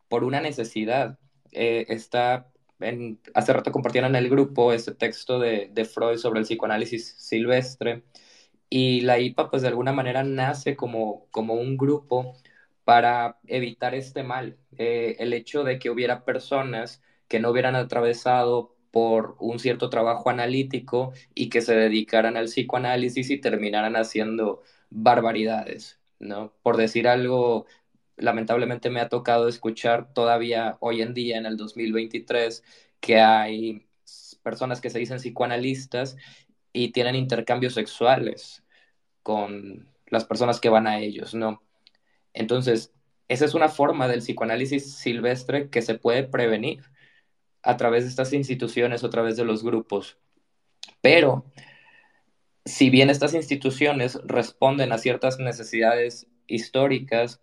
[0.09, 1.19] por una necesidad.
[1.51, 6.45] Eh, está en, hace rato compartieron en el grupo ese texto de, Freud sobre el
[6.45, 8.03] psicoanálisis silvestre
[8.69, 12.35] y la IPA pues de alguna manera nace como, como un grupo
[12.83, 18.72] para evitar este mal, eh, el hecho de que hubiera personas que no hubieran atravesado
[18.93, 25.99] por un cierto trabajo analítico y que se dedicaran al psicoanálisis y terminaran haciendo barbaridades.
[26.19, 26.53] ¿no?
[26.61, 27.65] Por decir algo,
[28.17, 32.63] lamentablemente me ha tocado escuchar todavía hoy en día, en el 2023,
[32.99, 33.87] que hay
[34.43, 36.15] personas que se dicen psicoanalistas
[36.71, 38.63] y tienen intercambios sexuales
[39.23, 41.63] con las personas que van a ellos, ¿no?
[42.33, 42.93] Entonces,
[43.27, 46.83] esa es una forma del psicoanálisis silvestre que se puede prevenir
[47.63, 50.17] a través de estas instituciones o a través de los grupos.
[51.01, 51.45] Pero
[52.65, 57.41] si bien estas instituciones responden a ciertas necesidades históricas,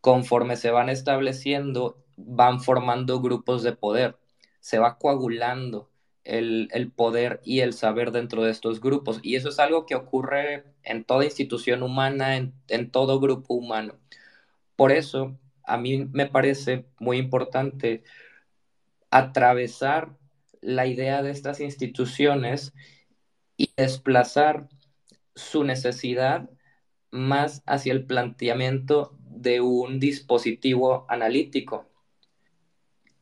[0.00, 4.16] conforme se van estableciendo, van formando grupos de poder,
[4.60, 5.90] se va coagulando
[6.24, 9.20] el, poder y el saber dentro de estos grupos.
[9.22, 13.98] Y eso es algo que ocurre en toda institución humana, en, en todo grupo humano.
[14.76, 18.02] Por eso, a mí me parece muy importante
[19.10, 20.16] atravesar
[20.60, 22.72] la idea de estas instituciones
[23.56, 24.68] y desplazar
[25.34, 26.50] su necesidad
[27.10, 31.88] más hacia el planteamiento de un dispositivo analítico.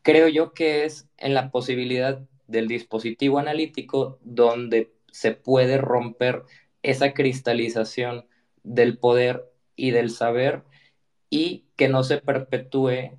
[0.03, 6.43] Creo yo que es en la posibilidad del dispositivo analítico donde se puede romper
[6.83, 8.27] esa cristalización
[8.63, 9.45] del poder
[9.77, 10.65] y del saber
[11.31, 13.19] y que no se perpetúe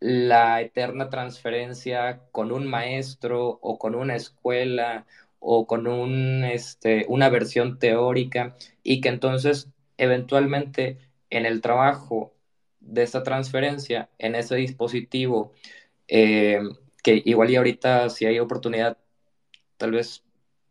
[0.00, 5.06] la eterna transferencia con un maestro o con una escuela
[5.38, 10.98] o con un, este, una versión teórica y que entonces eventualmente
[11.30, 12.34] en el trabajo
[12.80, 15.52] de esta transferencia, en ese dispositivo,
[16.08, 16.60] eh,
[17.02, 18.98] que igual y ahorita si hay oportunidad,
[19.76, 20.24] tal vez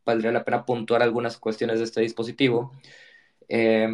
[0.05, 2.71] valdría la pena puntuar algunas cuestiones de este dispositivo,
[3.49, 3.89] eh,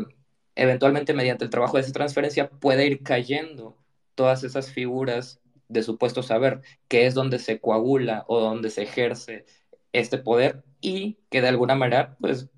[0.55, 3.77] eventualmente mediante el trabajo de esa transferencia puede ir cayendo
[4.15, 9.45] todas esas figuras de supuesto saber, que es donde se coagula o donde se ejerce
[9.93, 12.49] este poder y que de alguna manera pues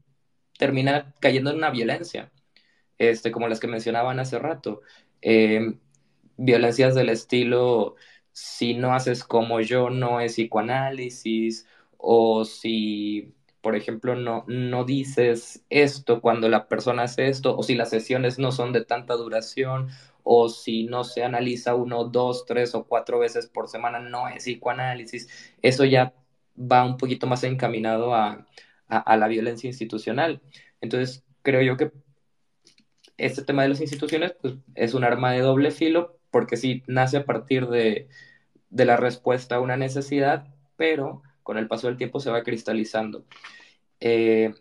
[0.58, 2.32] termina cayendo en una violencia
[2.98, 4.82] este, como las que mencionaban hace rato.
[5.22, 5.80] Em,
[6.38, 7.96] violencias del estilo,
[8.32, 11.68] si no haces como yo, no es psicoanálisis,
[11.98, 17.76] o si, por ejemplo, no, no dices esto cuando la persona hace esto, o si
[17.76, 19.90] las sesiones no son de tanta duración,
[20.30, 24.44] o si no se analiza uno, dos, tres o cuatro veces por semana, no es
[24.44, 25.30] psicoanálisis.
[25.62, 26.14] Eso ya
[26.58, 28.46] va un poquito más encaminado a,
[28.90, 30.42] la violencia institucional.
[30.82, 31.92] Entonces, creo yo que
[33.18, 37.18] este tema de las instituciones pues, es un arma de doble filo, porque sí nace
[37.18, 38.10] a partir de,
[38.70, 43.26] de la respuesta a una necesidad, pero con el paso del tiempo se va cristalizando.
[44.02, 44.54] Eh,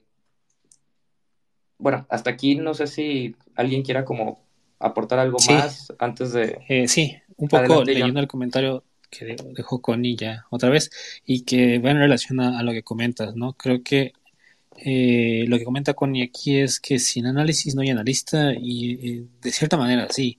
[1.79, 4.45] bueno, hasta aquí no sé si alguien quiera como
[4.79, 6.59] aportar algo más antes de...
[6.69, 10.91] Eh, sí, un poco leyendo el comentario que dejó Connie ya otra vez
[11.25, 13.55] y que va en relación a, lo que comentas, ¿no?
[13.55, 14.12] Creo que
[14.77, 19.51] eh, lo que comenta Connie aquí es que sin análisis no hay analista y de
[19.51, 20.39] cierta manera sí.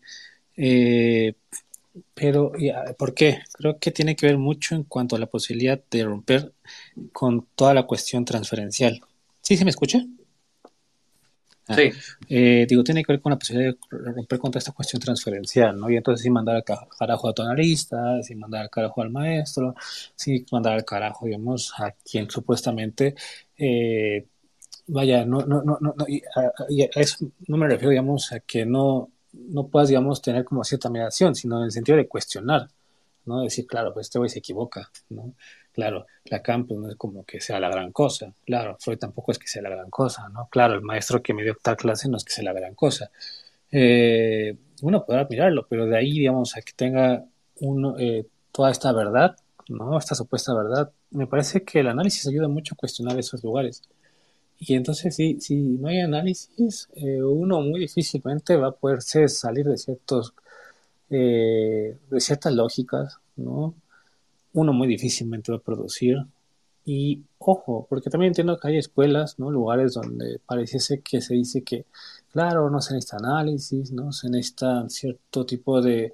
[2.14, 2.52] pero,
[2.98, 3.40] ¿por qué?
[3.54, 6.52] Creo que tiene que ver mucho en cuanto a la posibilidad de romper
[7.14, 9.02] con toda la cuestión transferencial.
[9.42, 10.06] ¿Sí se me escucha?
[11.76, 11.92] Sí.
[12.30, 13.78] Eh, digo, tiene que ver con la posibilidad de
[14.14, 15.90] romper contra esta cuestión transferencial, ¿no?
[15.90, 19.76] Y entonces sin mandar al carajo a tu analista, sin mandar al carajo al maestro,
[20.16, 23.16] sin mandar al carajo, digamos, a quien supuestamente,
[23.58, 24.26] eh,
[24.88, 29.10] vaya, no, no, no, no, y a, eso no me refiero, digamos, a que no,
[29.34, 32.70] no puedas, digamos, tener como cierta mediación, sino en el sentido de cuestionar,
[33.26, 33.42] ¿no?
[33.42, 35.34] Decir, claro, pues este güey se equivoca, ¿no?
[35.78, 38.34] Claro, Lacan pues, no es como que sea la gran cosa.
[38.48, 40.48] Claro, Freud tampoco es que sea la gran cosa, ¿no?
[40.50, 43.12] Claro, el maestro que me dio tal clase no es que sea la gran cosa.
[43.72, 47.26] Eh, uno podrá mirarlo, pero de ahí, digamos, a que tenga
[47.60, 49.36] uno, eh, toda esta verdad,
[49.70, 50.00] ¿no?
[50.00, 53.84] Esta supuesta verdad, me parece que el análisis ayuda mucho a cuestionar esos lugares.
[54.60, 59.66] Y entonces, si, si no hay análisis, eh, uno muy difícilmente va a poder salir
[59.68, 60.34] de ciertos,
[61.10, 63.76] de ciertas lógicas, ¿no?
[64.58, 66.18] Uno muy difícilmente va a producir.
[66.84, 69.52] Y ojo, porque también entiendo que hay escuelas, ¿no?
[69.52, 71.86] lugares donde pareciese que se dice que,
[72.32, 76.14] claro, no se necesita análisis, no se necesita cierto tipo de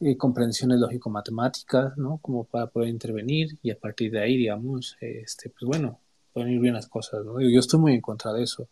[0.00, 2.18] eh, comprensiones lógico-matemáticas, ¿no?
[2.22, 5.98] Como para poder intervenir y a partir de ahí, digamos, este, pues bueno,
[6.32, 7.40] pueden ir bien las cosas, ¿no?
[7.40, 8.68] Yo estoy muy en contra de eso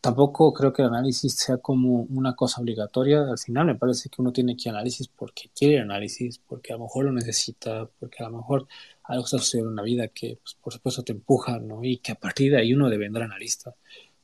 [0.00, 3.22] tampoco creo que el análisis sea como una cosa obligatoria.
[3.22, 6.84] Al final me parece que uno tiene que análisis porque quiere análisis, porque a lo
[6.84, 8.66] mejor lo necesita, porque a lo mejor
[9.04, 11.84] algo está sucediendo en la vida que, pues, por supuesto, te empuja, ¿no?
[11.84, 13.74] Y que a partir de ahí uno debe ser analista.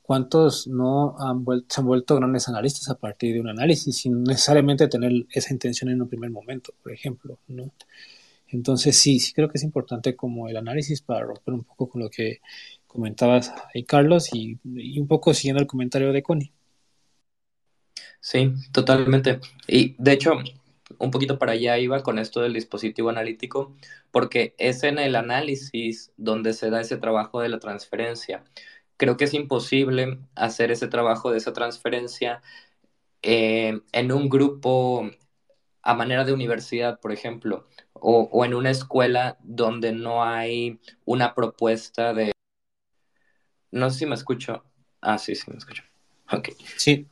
[0.01, 4.23] ¿Cuántos no han vuelto, se han vuelto grandes analistas a partir de un análisis sin
[4.23, 7.71] necesariamente tener esa intención en un primer momento, por ejemplo, ¿no?
[8.51, 12.01] Entonces sí, sí creo que es importante como el análisis para romper un poco con
[12.01, 12.41] lo que
[12.91, 14.59] comentabas ahí, Carlos, y,
[14.99, 16.51] un poco siguiendo el comentario de Connie.
[18.19, 19.39] Sí, totalmente.
[19.67, 20.33] Y de hecho,
[20.99, 23.75] un poquito para allá iba con esto del dispositivo analítico,
[24.11, 28.43] porque es en el análisis donde se da ese trabajo de la transferencia.
[28.97, 32.41] Creo que es imposible hacer ese trabajo de esa transferencia
[33.23, 35.09] eh, en un grupo
[35.81, 41.33] a manera de universidad, por ejemplo, o, o en una escuela donde no hay una
[41.33, 42.31] propuesta de
[43.71, 44.63] no sé si me escucho.
[45.01, 45.83] Ah, sí, sí me escucho.
[46.31, 46.49] Ok.
[46.77, 47.07] Sí.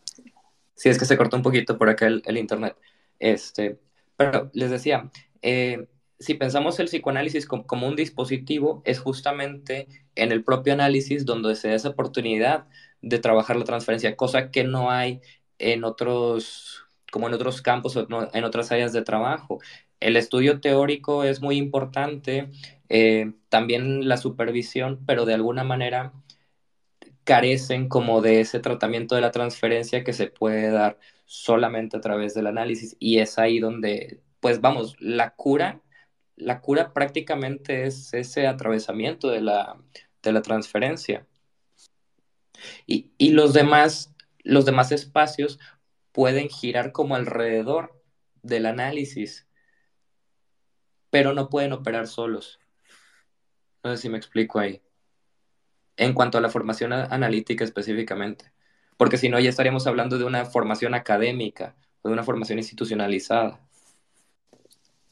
[0.75, 2.77] Sí, es que se cortó un poquito por acá el, internet.
[3.19, 3.79] Este,
[4.15, 5.87] pero les decía, eh,
[6.19, 11.69] si pensamos el psicoanálisis como, un dispositivo, es justamente en el propio análisis donde se
[11.69, 12.67] da esa oportunidad
[13.01, 15.21] de trabajar la transferencia, cosa que no hay
[15.57, 19.59] en otros, como en otros campos o en otras áreas de trabajo.
[19.99, 22.49] El estudio teórico es muy importante,
[22.87, 26.13] eh, también la supervisión, pero de alguna manera
[27.29, 32.33] carecen como de ese tratamiento de la transferencia que se puede dar solamente a través
[32.33, 35.79] del análisis y es ahí donde, pues vamos, la cura,
[36.35, 39.79] la cura prácticamente es ese atravesamiento de la,
[40.23, 41.27] de la transferencia.
[42.87, 45.59] Y, y los, demás, los demás espacios
[46.11, 48.01] pueden girar como alrededor
[48.41, 49.47] del análisis,
[51.11, 52.59] pero no pueden operar solos.
[53.83, 54.81] No sé si me explico ahí
[55.99, 58.45] en cuanto a la formación analítica específicamente,
[58.97, 63.59] porque si no ya estaríamos hablando de una formación académica o de una formación institucionalizada.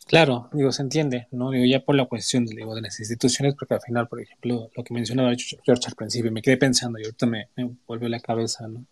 [0.07, 1.51] Claro, digo, se entiende, ¿no?
[1.51, 4.83] Digo, ya por la cuestión digo, de las instituciones, porque al final, por ejemplo, lo
[4.83, 8.85] que mencionaba George al principio, me quedé pensando y ahorita me, me la cabeza, ¿no?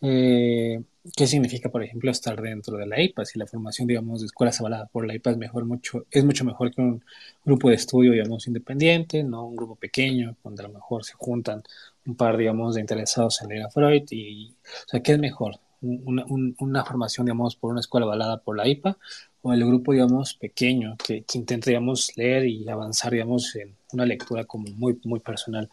[0.00, 0.82] Eh,
[1.16, 3.24] ¿Qué significa, por ejemplo, estar dentro de la IPA?
[3.24, 6.44] Si la formación, digamos, de escuelas avaladas por la IPA es, mejor, mucho, es mucho
[6.44, 7.02] mejor que un
[7.44, 11.62] grupo de estudio, digamos, independiente, no un grupo pequeño, donde a lo mejor se juntan
[12.06, 14.04] un par, digamos, de interesados en leer a Freud.
[14.10, 15.56] Y, o sea, ¿qué es mejor?
[15.80, 18.98] Una, formación, digamos, por una escuela avalada por la IPA
[19.42, 24.04] o el grupo, digamos, pequeño que, que intenta, digamos, leer y avanzar, digamos, en una
[24.04, 25.70] lectura como muy, muy personal.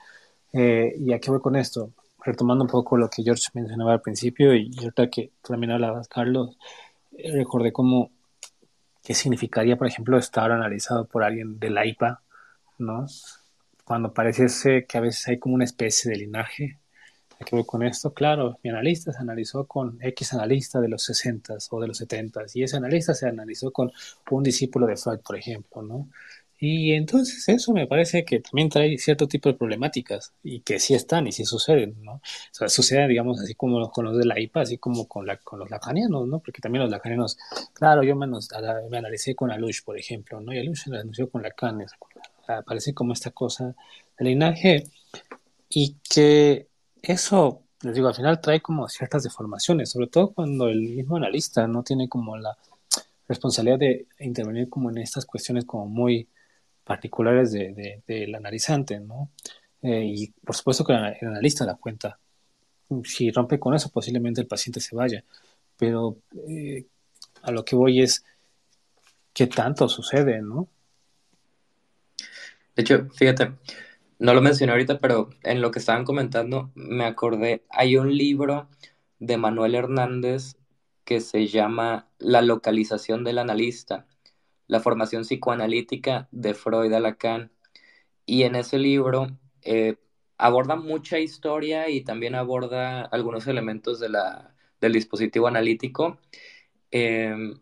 [0.53, 1.91] Eh, ¿Y a qué voy con esto?
[2.25, 6.57] Retomando un poco lo que George mencionaba al principio y ahorita que también hablabas, Carlos,
[7.17, 8.11] eh, recordé cómo
[9.05, 12.23] qué significaría, por ejemplo, estar analizado por alguien de la IPA,
[12.79, 13.05] ¿no?
[13.85, 16.79] Cuando pareciese que a veces hay como una especie de linaje.
[17.39, 18.13] ¿A qué voy con esto?
[18.13, 22.41] Claro, mi analista se analizó con X analista de los 60 o de los 70
[22.53, 23.91] y ese analista se analizó con
[24.31, 26.09] un discípulo de Freud, por ejemplo, ¿no?
[26.57, 30.93] Y entonces eso me parece que también trae cierto tipo de problemáticas y que sí
[30.93, 32.13] están y sí suceden, ¿no?
[32.13, 35.37] O sea, sucede, digamos, así como con los de la IPA, así como con, la,
[35.37, 36.39] con los lacanianos, ¿no?
[36.39, 37.37] Porque también los lacanianos,
[37.73, 40.53] claro, yo me, me analicé con Alush, por ejemplo, ¿no?
[40.53, 41.85] Y Alush se anunció con Lacan,
[42.65, 43.75] parece como esta cosa
[44.17, 44.85] del linaje
[45.69, 46.69] y que
[47.01, 51.67] eso, les digo, al final trae como ciertas deformaciones, sobre todo cuando el mismo analista
[51.67, 52.57] no tiene como la
[53.27, 56.29] responsabilidad de intervenir como en estas cuestiones como muy
[56.85, 59.31] particulares de, del analizante, ¿no?
[59.81, 62.19] Eh, y por supuesto que el analista da cuenta.
[63.03, 65.23] Si rompe con eso, posiblemente el paciente se vaya.
[65.77, 66.17] Pero
[66.47, 66.85] eh,
[67.41, 68.23] a lo que voy es
[69.33, 70.69] qué tanto sucede, ¿no?
[72.75, 73.53] De hecho, fíjate,
[74.19, 78.69] no lo mencioné ahorita, pero en lo que estaban comentando me acordé, hay un libro
[79.19, 80.55] de Manuel Hernández
[81.03, 84.05] que se llama La localización del analista
[84.67, 87.51] la formación psicoanalítica de Freud a Lacan.
[88.25, 89.27] Y en ese libro
[89.61, 89.97] eh,
[90.37, 96.19] aborda mucha historia y también aborda algunos elementos de la, del dispositivo analítico.
[96.91, 97.59] Em,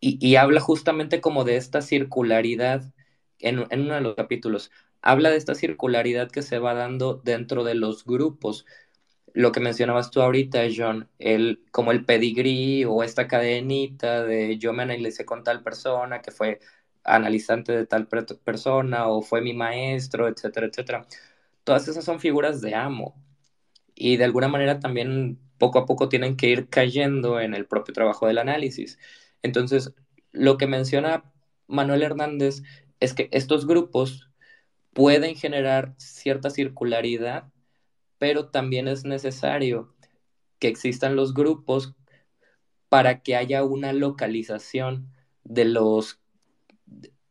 [0.00, 2.92] y, habla justamente como de esta circularidad
[3.38, 4.70] en, en uno de los capítulos.
[5.00, 8.66] Habla de esta circularidad que se va dando dentro de los grupos
[9.34, 14.72] lo que mencionabas tú ahorita, John, el, como el pedigrí o esta cadenita de yo
[14.72, 16.60] me analicé con tal persona que fue
[17.04, 21.06] analizante de tal persona o fue mi maestro, etcétera, etcétera.
[21.64, 23.16] Todas esas son figuras de amo
[23.94, 27.94] y de alguna manera también poco a poco tienen que ir cayendo en el propio
[27.94, 28.98] trabajo del análisis.
[29.42, 29.92] Entonces,
[30.32, 31.24] lo que menciona
[31.66, 32.62] Manuel Hernández
[33.00, 34.30] es que estos grupos
[34.92, 37.48] pueden generar cierta circularidad
[38.18, 39.94] pero también es necesario
[40.58, 41.94] que existan los grupos
[42.88, 45.12] para que haya una localización
[45.42, 46.20] de los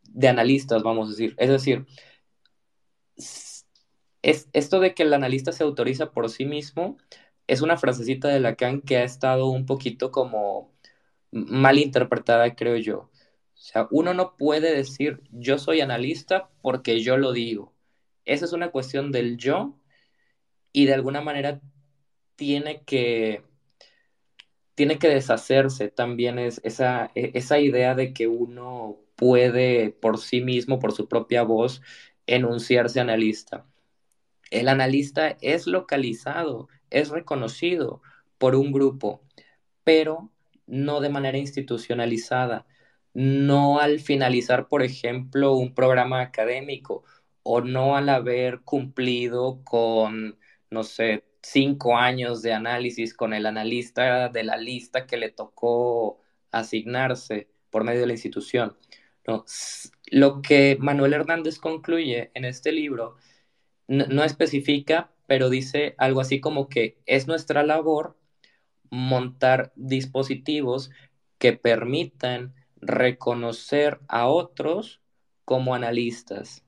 [0.04, 1.36] de analistas, vamos a decir.
[1.38, 1.86] Es decir,
[4.22, 6.98] es, esto de que el analista se autoriza por sí mismo
[7.48, 10.72] es una frasecita de Lacan que ha estado un poquito como
[11.32, 12.98] mal interpretada, creo yo.
[13.00, 17.74] O sea, uno no puede decir yo soy analista porque yo lo digo.
[18.26, 19.78] Esa es una cuestión del yo
[20.74, 21.62] y de alguna manera
[22.36, 23.44] tiene que,
[24.76, 30.42] tiene que deshacerse también es esa, e, esa idea de que uno puede por sí
[30.42, 31.82] mismo, por su propia voz,
[32.28, 33.66] enunciarse analista.
[34.52, 38.02] El analista es localizado, es reconocido
[38.38, 39.22] por un grupo,
[39.84, 40.32] pero
[40.68, 42.66] no de manera institucionalizada,
[43.14, 47.04] no al finalizar, por ejemplo, un programa académico
[47.44, 50.40] o no al haber cumplido con
[50.74, 56.20] no sé, cinco años de análisis con el analista de la lista que le tocó
[56.52, 58.78] asignarse por medio de la institución.
[59.28, 59.46] ¿no?
[60.08, 63.18] Lo que Manuel Hernández concluye en este libro
[63.88, 68.18] no, especifica, pero dice algo así como que es nuestra labor
[68.90, 70.92] montar dispositivos
[71.38, 75.02] que permitan reconocer a otros
[75.46, 76.63] como analistas.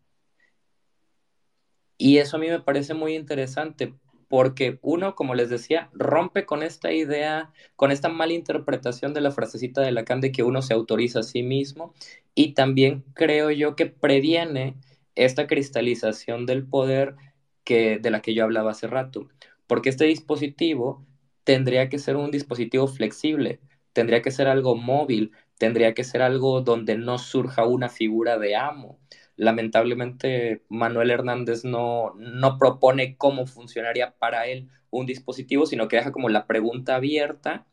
[1.98, 3.94] Y eso a mí me parece muy interesante
[4.28, 9.32] porque uno, como les decía, rompe con esta idea, con esta mala interpretación de la
[9.32, 11.94] frasecita de Lacan de que uno se autoriza a sí mismo
[12.34, 14.76] y también creo yo que previene
[15.16, 17.16] esta cristalización del poder
[17.64, 19.30] que, de la que yo hablaba hace rato,
[19.68, 21.06] porque este dispositivo
[21.44, 23.60] tendría que ser un dispositivo flexible,
[23.94, 28.56] tendría que ser algo móvil, tendría que ser algo donde no surja una figura de
[28.56, 29.00] amo
[29.38, 36.12] lamentablemente Manuel Hernández no, no propone cómo funcionaría para él un dispositivo, sino que deja
[36.12, 37.68] como la pregunta abierta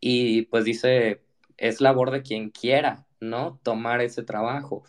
[0.00, 1.22] y pues dice,
[1.56, 3.60] es labor de quien quiera, ¿no?
[3.62, 4.84] Tomar ese trabajo.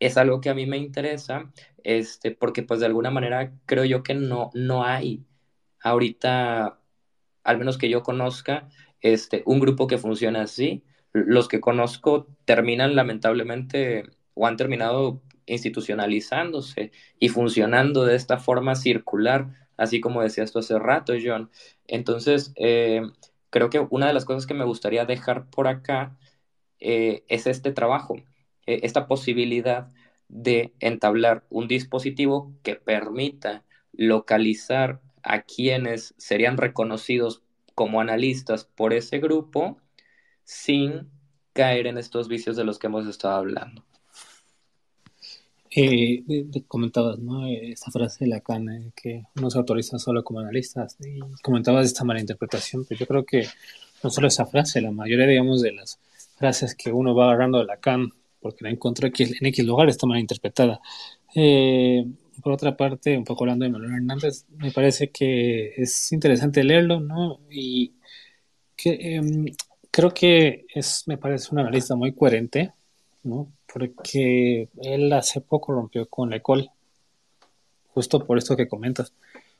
[0.00, 1.52] Es algo que a mí me interesa,
[1.84, 5.24] este, porque pues de alguna manera creo yo que no, no hay
[5.82, 6.80] ahorita,
[7.44, 8.68] al menos que yo conozca,
[9.00, 10.84] este, un grupo que funciona así.
[11.12, 14.04] Los que conozco terminan lamentablemente
[14.34, 20.78] o han terminado institucionalizándose y funcionando de esta forma circular, así como decías tú hace
[20.78, 21.50] rato, John.
[21.86, 23.02] Entonces, eh,
[23.50, 26.16] creo que una de las cosas que me gustaría dejar por acá
[26.80, 28.16] eh, es este trabajo,
[28.66, 29.92] eh, esta posibilidad
[30.28, 37.42] de entablar un dispositivo que permita localizar a quienes serían reconocidos
[37.74, 39.78] como analistas por ese grupo
[40.44, 41.10] sin
[41.52, 43.84] caer en estos vicios de los que hemos estado hablando.
[45.78, 46.24] Eh,
[46.66, 47.46] comentabas, ¿no?
[47.46, 52.02] Esta frase de Lacan, eh, que no se autoriza solo como analistas, y comentabas esta
[52.02, 53.46] mala interpretación, pero yo creo que
[54.02, 55.98] no solo esa frase, la mayoría, digamos, de las
[56.38, 58.10] frases que uno va agarrando de Lacan,
[58.40, 60.80] porque la encontró en X lugar, está mal interpretada.
[61.34, 62.06] Eh,
[62.42, 67.00] por otra parte, un poco hablando de Manuel Hernández, me parece que es interesante leerlo,
[67.00, 67.40] ¿no?
[67.50, 67.92] Y
[68.76, 69.46] que, em,
[69.90, 72.72] creo que es, me parece un analista muy coherente,
[73.24, 73.52] ¿no?
[73.72, 76.70] Porque él hace poco rompió con la ECOL,
[77.88, 79.12] justo por esto que comentas.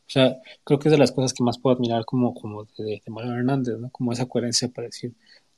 [0.06, 3.02] O sea, creo que es de las cosas que más puedo admirar como, como de,
[3.08, 3.90] Manuel Hernández, ¿no?
[3.90, 5.14] Como esa coherencia para decir,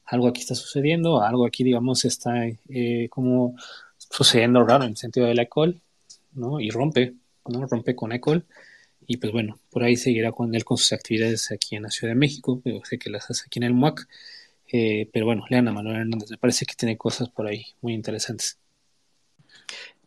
[0.06, 3.56] algo aquí está sucediendo, algo aquí, digamos, está eh, como
[3.98, 5.80] sucediendo raro en el sentido de la ECOL,
[6.32, 6.60] ¿no?
[6.60, 7.14] Y rompe,
[7.46, 7.66] ¿no?
[7.66, 8.46] Rompe con ECOL.
[9.06, 12.12] Y pues bueno, por ahí seguirá con él con sus actividades aquí en la Ciudad
[12.12, 14.06] de México, yo sé que las hace aquí en el MUAC,
[14.70, 18.58] eh, pero bueno, lean Manuel Hernández, me parece que tiene cosas por ahí muy interesantes.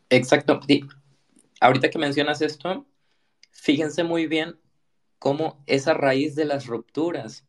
[0.08, 0.60] Exacto.
[1.60, 2.86] ahorita que mencionas esto,
[3.50, 4.58] fíjense muy bien
[5.18, 7.46] cómo esa raíz de las rupturas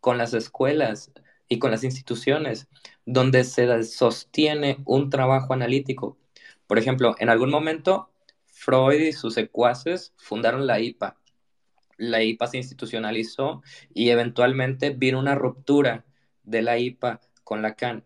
[0.00, 1.12] con las escuelas
[1.48, 2.68] y con las instituciones,
[3.04, 6.18] donde se sostiene un trabajo analítico.
[6.66, 8.10] Por ejemplo, en algún momento,
[8.46, 11.18] Freud y sus secuaces fundaron la IPA.
[11.98, 13.62] La IPA se institucionalizó
[13.92, 16.04] y eventualmente vino una ruptura
[16.44, 18.04] de la IPA con Lacan.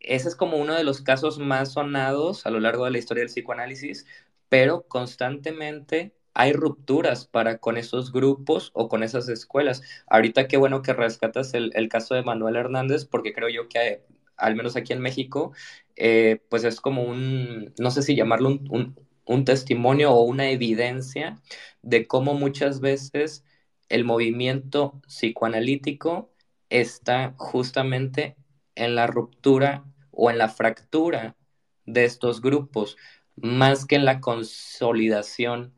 [0.00, 3.22] Ese es como uno de los casos más sonados a lo largo de la historia
[3.22, 4.06] del psicoanálisis,
[4.48, 9.82] pero constantemente hay rupturas para con esos grupos o con esas escuelas.
[10.06, 14.04] Ahorita qué bueno que rescatas el, caso de Manuel Hernández, porque creo yo que
[14.36, 15.52] al menos aquí en México,
[15.96, 21.40] eh, pues es como un, no sé si llamarlo un, un testimonio o una evidencia
[21.82, 23.44] de cómo muchas veces
[23.88, 26.31] el movimiento psicoanalítico
[26.80, 28.36] está justamente
[28.74, 31.36] en la ruptura o en la fractura
[31.84, 32.96] de estos grupos,
[33.36, 35.74] más que en la consolidación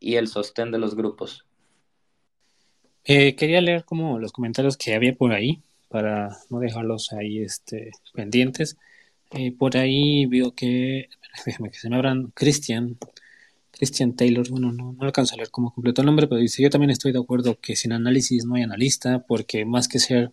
[0.00, 1.46] y el sostén de los grupos.
[3.04, 7.90] Eh, quería leer como los comentarios que había por ahí para no dejarlos ahí este,
[8.14, 8.76] pendientes.
[9.32, 11.08] Eh, por ahí veo que,
[11.46, 12.98] déjame que se me abran, Christian,
[13.72, 16.70] Christian Taylor, bueno, no, no alcanzo a leer como completo el nombre, pero dice, yo
[16.70, 20.30] también estoy de acuerdo que sin análisis no hay analista, porque más que ser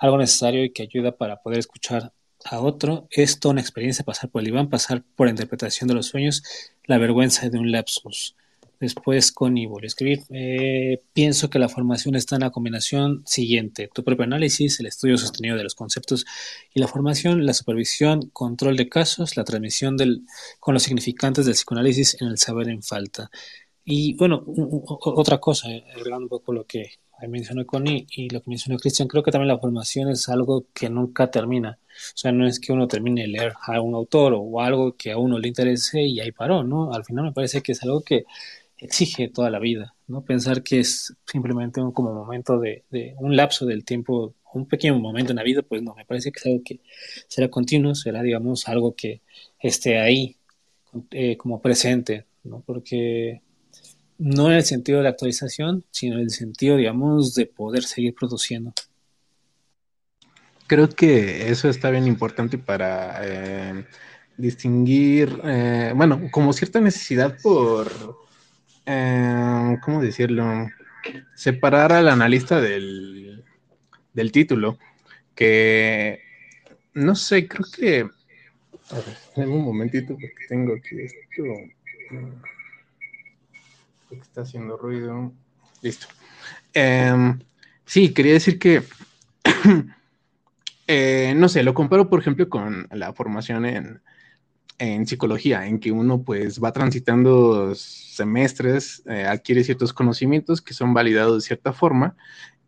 [0.00, 2.12] algo necesario y que ayuda para poder escuchar
[2.44, 5.94] a otro, es toda una experiencia pasar por el Iván, pasar por la interpretación de
[5.94, 6.42] los sueños,
[6.84, 8.36] la vergüenza de un lapsus.
[8.80, 14.04] Después con Ivo, escribir, eh, pienso que la formación está en la combinación siguiente, tu
[14.04, 16.24] propio análisis, el estudio sostenido de los conceptos
[16.72, 20.22] y la formación, la supervisión, control de casos, la transmisión del,
[20.60, 23.30] con los significantes del psicoanálisis en el saber en falta.
[23.84, 26.92] Y bueno, otra cosa, eh, agregando un poco lo que
[27.26, 30.88] mencionó Connie y lo que mencionó Cristian, creo que también la formación es algo que
[30.88, 31.78] nunca termina.
[31.80, 35.10] O sea, no es que uno termine de leer a un autor o algo que
[35.10, 36.92] a uno le interese y ahí paró, ¿no?
[36.92, 38.24] Al final me parece que es algo que
[38.78, 40.24] exige toda la vida, ¿no?
[40.24, 42.84] Pensar que es simplemente un como momento de,
[43.18, 46.38] un lapso del tiempo, un pequeño momento en la vida, pues no, me parece que
[46.38, 46.80] es algo que
[47.26, 49.20] será continuo, será, digamos, algo que
[49.60, 50.36] esté ahí
[51.10, 52.62] eh, como presente, ¿no?
[52.64, 53.42] Porque
[54.16, 58.72] no en el sentido de actualización, sino en el sentido, digamos, de poder seguir produciendo.
[60.66, 63.84] Creo que eso está bien importante para eh,
[64.36, 68.27] distinguir, eh, bueno, como cierta necesidad por
[68.90, 70.70] eh, ¿cómo decirlo?
[71.34, 73.44] Separar al analista del,
[74.14, 74.78] del título,
[75.34, 76.20] que
[76.94, 78.08] no sé, creo que...
[78.90, 78.96] A
[79.36, 81.42] ver, un momentito porque tengo aquí esto.
[84.10, 85.32] Está haciendo ruido.
[85.82, 86.06] Listo.
[86.72, 87.38] Em,
[87.84, 88.82] sí, quería decir que,
[90.86, 94.00] eh, no sé, lo comparo, por ejemplo, con la formación en,
[94.78, 100.94] en psicología, en que uno pues va transitando semestres, eh, adquiere ciertos conocimientos que son
[100.94, 102.16] validados de cierta forma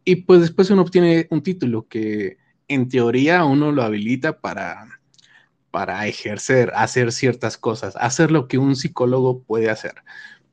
[0.05, 2.39] y pues después uno obtiene un título que
[2.69, 4.89] en teoría uno lo habilita para,
[5.71, 9.95] para ejercer, hacer ciertas cosas, hacer lo que un psicólogo puede hacer.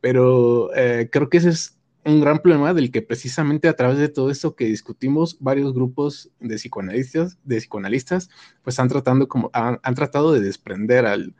[0.01, 1.76] Pero eh, creo que ese es
[2.08, 6.32] un gran problema del que precisamente a través de todo esto que discutimos, varios grupos
[6.39, 8.30] de psicoanalistas, de psicoanalistas,
[8.64, 11.36] pues han, tratando como, han, tratado de desprender al,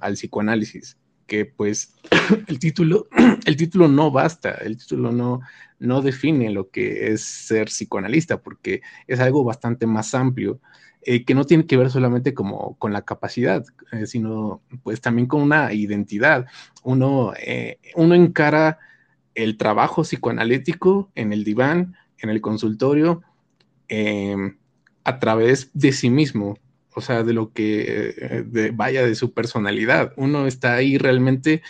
[0.00, 1.94] al, psicoanálisis, que pues
[2.46, 3.08] el título,
[3.46, 5.40] el título no basta, el título no,
[5.78, 10.60] no define lo que es ser psicoanalista, porque es algo bastante más amplio,
[11.04, 15.26] eh, que no tiene que ver solamente como con la capacidad, eh, sino pues también
[15.26, 16.46] con una identidad.
[16.84, 18.78] Uno, eh, uno encara
[19.34, 23.22] el trabajo psicoanalítico en el diván, en el consultorio,
[23.88, 24.56] em,
[25.04, 26.58] a través de sí mismo,
[26.94, 30.12] o sea, de lo que vaya de su personalidad.
[30.16, 31.62] Uno está ahí realmente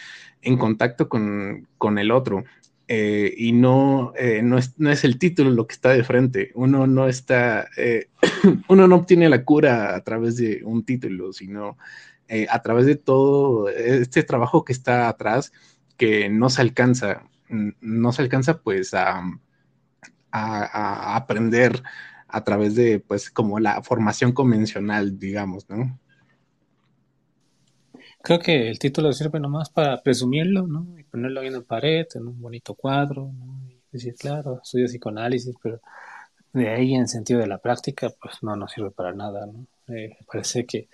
[0.43, 2.45] en contacto con, el otro.
[2.89, 6.51] Eh, y no, eh, no, es, no, es, el título lo que está de frente.
[6.55, 8.09] Uno no está, eh,
[8.69, 11.79] uno no obtiene la cura a través de un título, sino
[12.49, 15.53] a través de todo este trabajo que está atrás,
[15.99, 17.25] que no se alcanza,
[17.81, 19.23] no se alcanza pues a,
[20.33, 21.83] a aprender
[22.29, 26.01] a través de, pues, como la formación convencional, digamos, ¿no?
[28.23, 30.99] Creo que el título sirve nomás para presumirlo, ¿no?
[30.99, 33.69] Y ponerlo ahí en la pared, en un bonito cuadro, ¿no?
[33.69, 35.81] Y decir, claro, estudio psicoanálisis, pero
[36.53, 39.67] de ahí en sentido de la práctica, pues no, no sirve para nada, ¿no?
[39.95, 40.89] Eh, parece que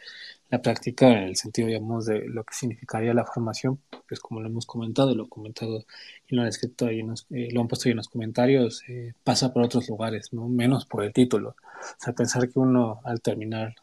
[0.50, 4.48] la práctica, en el sentido, digamos, de lo que significaría la formación, pues como lo
[4.48, 5.84] hemos comentado, lo he comentado
[6.26, 9.52] y lo han escrito ahí, eh, lo han puesto ahí en los comentarios, eh, pasa
[9.52, 10.48] por otros lugares, ¿no?
[10.48, 11.50] Menos por el título.
[11.50, 13.74] O sea, pensar que uno al terminar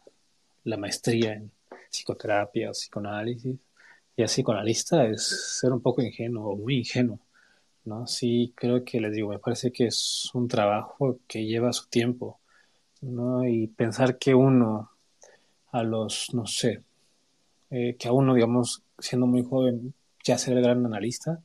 [0.64, 1.52] la maestría en
[1.90, 3.58] psicoterapia o psicoanálisis,
[4.16, 7.20] ya psicoanalista es ser un poco ingenuo o muy ingenuo,
[7.84, 8.06] ¿no?
[8.06, 12.40] Sí, creo que les digo, me parece que es un trabajo que lleva su tiempo,
[13.02, 13.46] ¿no?
[13.46, 14.95] Y pensar que uno
[15.78, 16.82] a los, no sé,
[17.70, 21.40] eh, que a uno, digamos, siendo muy joven, ya ser el gran analista,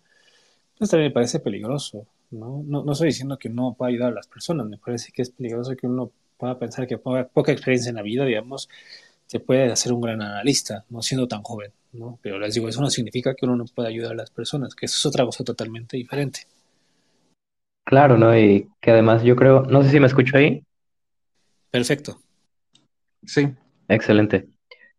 [0.77, 2.63] pues también me parece peligroso, ¿no?
[2.65, 5.29] No, no estoy diciendo que no pueda ayudar a las personas, me parece que es
[5.31, 8.69] peligroso que uno pueda pensar que poca, poca experiencia en la vida, digamos,
[9.27, 12.17] se puede hacer un gran analista, no siendo tan joven, ¿no?
[12.21, 14.87] Pero les digo, eso no significa que uno no pueda ayudar a las personas, que
[14.87, 16.47] eso es otra cosa totalmente diferente.
[17.83, 18.37] Claro, ¿no?
[18.37, 20.63] Y que además yo creo, no sé si me escucho ahí.
[21.69, 22.21] Perfecto.
[23.25, 23.47] Sí.
[23.91, 24.47] Excelente.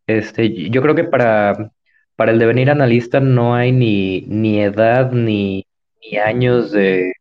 [0.07, 1.73] Este, yo creo que para,
[2.15, 5.67] para el devenir analista no hay ni, ni edad ni,
[6.03, 7.15] ni años de,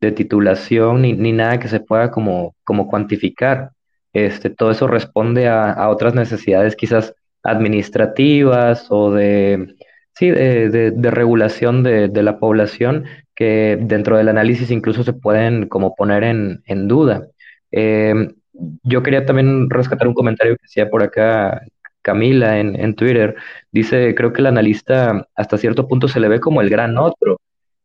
[0.00, 3.72] de titulación ni, ni, nada que se pueda como, como cuantificar.
[4.12, 7.12] Este, todo eso responde a, a otras necesidades quizás
[7.42, 9.74] administrativas o de,
[10.14, 15.68] sí, de, de, regulación de, de, la población que dentro del análisis incluso se pueden
[15.68, 17.26] como poner en, en duda.
[17.72, 18.14] Eh,
[18.82, 21.62] yo quería también rescatar un comentario que hacía por acá
[22.02, 23.36] Camila en, en, Twitter.
[23.72, 27.40] Dice, creo que el analista hasta cierto punto se le ve como el gran otro.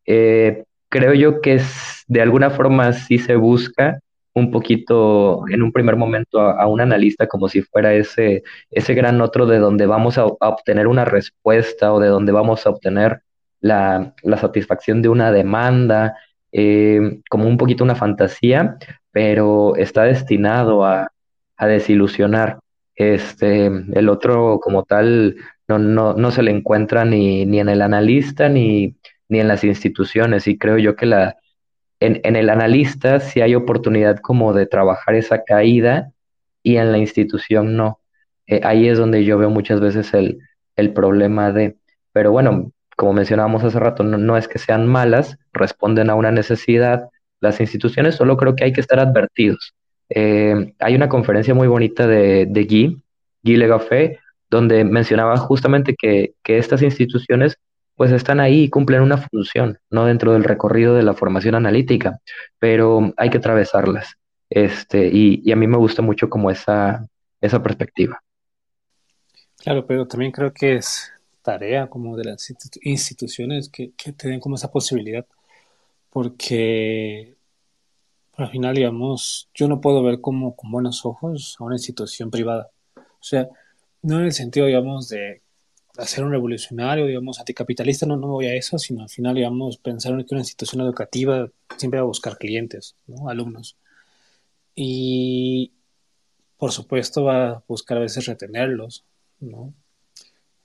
[0.06, 4.00] Eh, creo yo que es, de alguna forma sí se busca
[4.34, 9.20] un poquito en un primer momento a, un analista como si fuera ese, ese gran
[9.22, 13.22] otro de donde vamos a, a obtener una respuesta o de donde vamos a obtener
[13.60, 16.16] la, la satisfacción de una demanda,
[16.52, 18.78] eh, como un poquito una fantasía,
[19.12, 21.12] pero está destinado a,
[21.58, 22.60] a desilusionar.
[22.96, 25.36] Este, el otro como tal
[25.68, 28.96] no, no, no se le encuentra ni, ni en el analista ni,
[29.30, 31.38] ni en las instituciones y creo yo que la,
[32.00, 36.12] en, en el analista sí hay oportunidad como de trabajar esa caída
[36.64, 38.00] y en la institución no.
[38.48, 40.40] Eh, ahí es donde yo veo muchas veces el,
[40.76, 41.78] el problema de,
[42.12, 46.32] pero bueno, como mencionábamos hace rato, no, no, es que sean malas, responden a una
[46.32, 47.10] necesidad,
[47.42, 49.74] las instituciones, solo creo que hay que estar advertidos.
[50.10, 53.02] Eh, hay una conferencia muy bonita de, de Guy,
[53.44, 54.20] Guy Legafé,
[54.50, 57.58] donde mencionaba justamente que, que, estas instituciones
[57.96, 62.20] pues están ahí y cumplen una función, no dentro del recorrido de la formación analítica,
[62.60, 64.16] pero hay que atravesarlas.
[64.50, 67.08] Este, y, a mí me gusta mucho como esa,
[67.40, 68.22] esa perspectiva.
[69.58, 71.12] Claro, pero también creo que es
[71.42, 75.26] tarea como de las instituciones que, que te como esa posibilidad
[76.12, 77.38] porque
[78.34, 82.70] al final, digamos, yo no puedo ver como con buenos ojos a una institución privada.
[82.96, 83.50] O sea,
[84.02, 85.42] no en el sentido, digamos, de
[85.98, 90.14] hacer un revolucionario, digamos, anticapitalista, no, no voy a eso, sino al final, digamos, pensar
[90.26, 93.30] que una institución educativa siempre va a buscar clientes, ¿no?
[93.30, 93.78] alumnos.
[94.76, 95.72] Y,
[96.58, 99.06] por supuesto, va a buscar a veces retenerlos,
[99.40, 99.74] ¿no?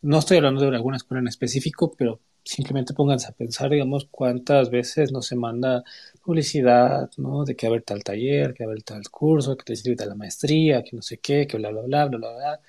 [0.02, 4.70] No estoy hablando de alguna escuela en específico, pero simplemente pónganse a pensar, digamos, cuántas
[4.70, 5.84] veces no se manda
[6.22, 7.44] publicidad, ¿no?
[7.44, 10.96] De que haber tal taller, que haber tal curso, que te sirve la maestría, que
[10.96, 12.60] no sé qué, que bla, bla, bla, bla, bla, bla.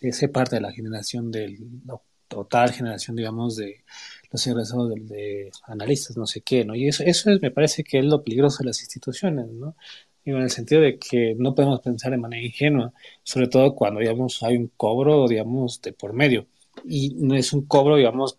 [0.00, 3.84] Ese parte de la generación del, no, total generación, digamos, de
[4.30, 6.74] los egresados de, de, analistas, no sé qué, ¿no?
[6.74, 9.76] Y eso, eso es, me parece que es lo peligroso de las instituciones, ¿no?
[10.24, 14.42] En el sentido de que no podemos pensar de manera ingenua, sobre todo cuando, digamos,
[14.42, 16.48] hay un cobro, digamos, de por medio.
[16.84, 18.38] Y no es un cobro, digamos,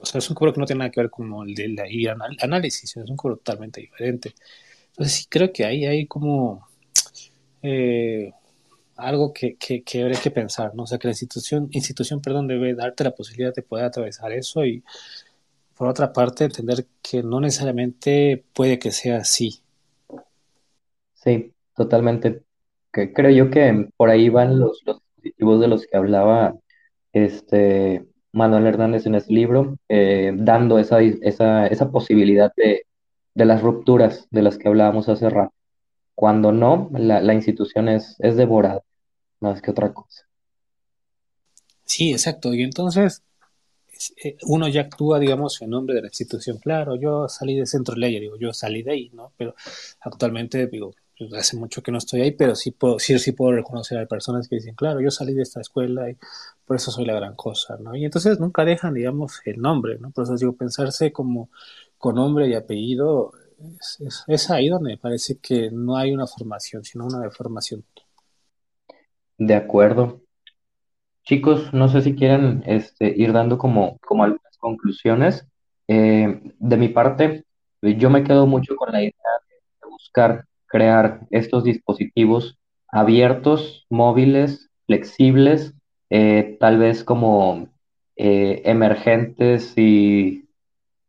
[0.00, 1.86] o sea, es un cobro que no tiene nada que ver con el de la
[2.40, 4.34] análisis, es un cobro totalmente diferente.
[4.90, 6.66] Entonces sí creo que ahí hay como
[7.62, 8.32] eh,
[8.96, 10.84] algo que, que, que, habría que pensar, ¿no?
[10.84, 14.64] O sea, que la institución, institución, perdón, debe darte la posibilidad de poder atravesar eso
[14.64, 14.82] y,
[15.76, 19.60] por otra parte, entender que no necesariamente puede que sea así.
[21.14, 22.42] Sí, totalmente.
[22.90, 26.54] Creo yo que por ahí van los, los dispositivos de los que hablaba
[27.12, 28.06] este
[28.36, 32.86] Manuel Hernández en ese libro, eh, dando esa, esa, esa posibilidad de,
[33.34, 35.54] de las rupturas de las que hablábamos hace rato.
[36.14, 38.82] Cuando no, la, la institución es, es devorada,
[39.40, 40.26] más que otra cosa.
[41.84, 42.52] Sí, exacto.
[42.52, 43.22] Y entonces
[44.22, 46.58] eh, uno ya actúa, digamos, en nombre de la institución.
[46.58, 49.32] Claro, yo salí de Centro Ley, digo, yo salí de ahí, ¿no?
[49.38, 49.54] Pero
[50.00, 53.52] actualmente, digo, pues, hace mucho que no estoy ahí, pero sí puedo, sí, sí puedo
[53.52, 56.16] reconocer a personas que dicen, claro, yo salí de esta escuela y
[56.66, 57.94] por eso soy la gran cosa, ¿no?
[57.94, 60.10] Y entonces nunca dejan, digamos, el nombre, ¿no?
[60.10, 61.48] Por eso digo, pensarse como
[61.98, 63.32] con nombre y apellido
[64.26, 67.84] es, ahí donde me parece que no hay una formación, sino una deformación.
[69.38, 70.20] De acuerdo.
[71.24, 75.46] Chicos, no sé si quieren este, ir dando como, como algunas conclusiones.
[75.88, 77.44] Eh, de mi parte,
[77.82, 79.12] yo me quedo mucho con la idea
[79.80, 82.58] de buscar crear estos dispositivos
[82.88, 85.74] abiertos, móviles, flexibles,
[86.10, 87.68] eh, tal vez como
[88.16, 90.48] eh, emergentes y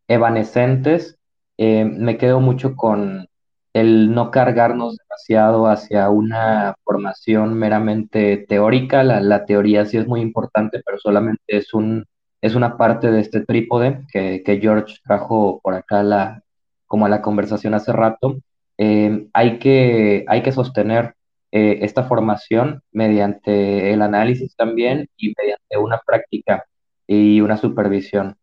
[0.08, 1.18] evanescentes,
[1.58, 3.28] eh, me quedo mucho con
[3.74, 9.04] el no cargarnos demasiado hacia una formación meramente teórica.
[9.04, 12.06] La, teoría sí es muy importante, pero solamente es, un,
[12.40, 16.42] es una parte de este trípode que, George trajo por acá la,
[16.86, 18.38] como a la conversación hace rato.
[18.78, 21.14] Hay, que, hay que sostener
[21.52, 26.64] eh, esta formación mediante el análisis también y mediante una práctica
[27.06, 28.36] y una supervisión.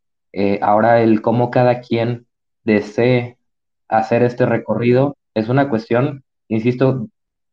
[0.61, 2.27] ahora el cómo cada quien
[2.63, 3.37] desee
[3.87, 7.07] hacer este recorrido es una cuestión, insisto,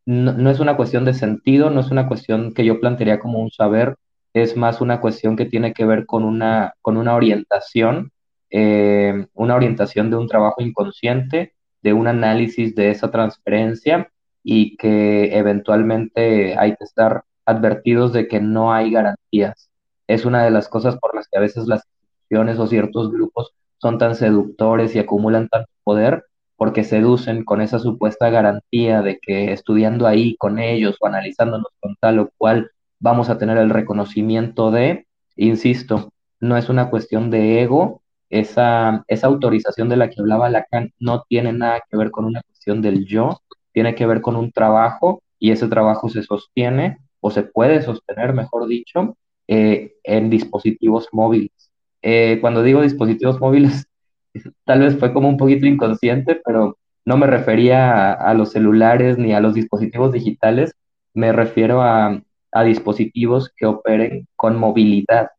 [0.07, 3.51] no, es una cuestión de sentido, no es una cuestión que yo plantearía como un
[3.51, 3.97] saber,
[4.35, 8.13] es más una cuestión que tiene que ver con una, con una orientación,
[8.51, 14.11] eh, una orientación de un trabajo inconsciente, de un análisis de esa transferencia
[14.43, 19.71] y que eventualmente hay que estar advertidos de que no hay garantías.
[20.07, 23.53] Es una de las cosas por las que a veces las instituciones o ciertos grupos
[23.79, 26.25] son tan seductores y acumulan tanto poder
[26.57, 31.97] porque seducen con esa supuesta garantía de que estudiando ahí con ellos o analizándonos con
[32.01, 32.71] tal o cual
[33.01, 39.27] vamos a tener el reconocimiento de, insisto, no es una cuestión de ego, esa, esa
[39.27, 43.07] autorización de la que hablaba Lacan no tiene nada que ver con una cuestión del
[43.07, 43.41] yo,
[43.73, 48.33] tiene que ver con un trabajo y ese trabajo se sostiene o se puede sostener,
[48.33, 49.17] mejor dicho,
[49.49, 51.73] eh, en dispositivos móviles.
[52.03, 53.87] Eh, cuando digo dispositivos móviles,
[54.65, 59.33] tal vez fue como un poquito inconsciente, pero no me refería a, los celulares ni
[59.33, 60.75] a los dispositivos digitales,
[61.15, 65.31] me refiero a, a dispositivos que operen con movilidad,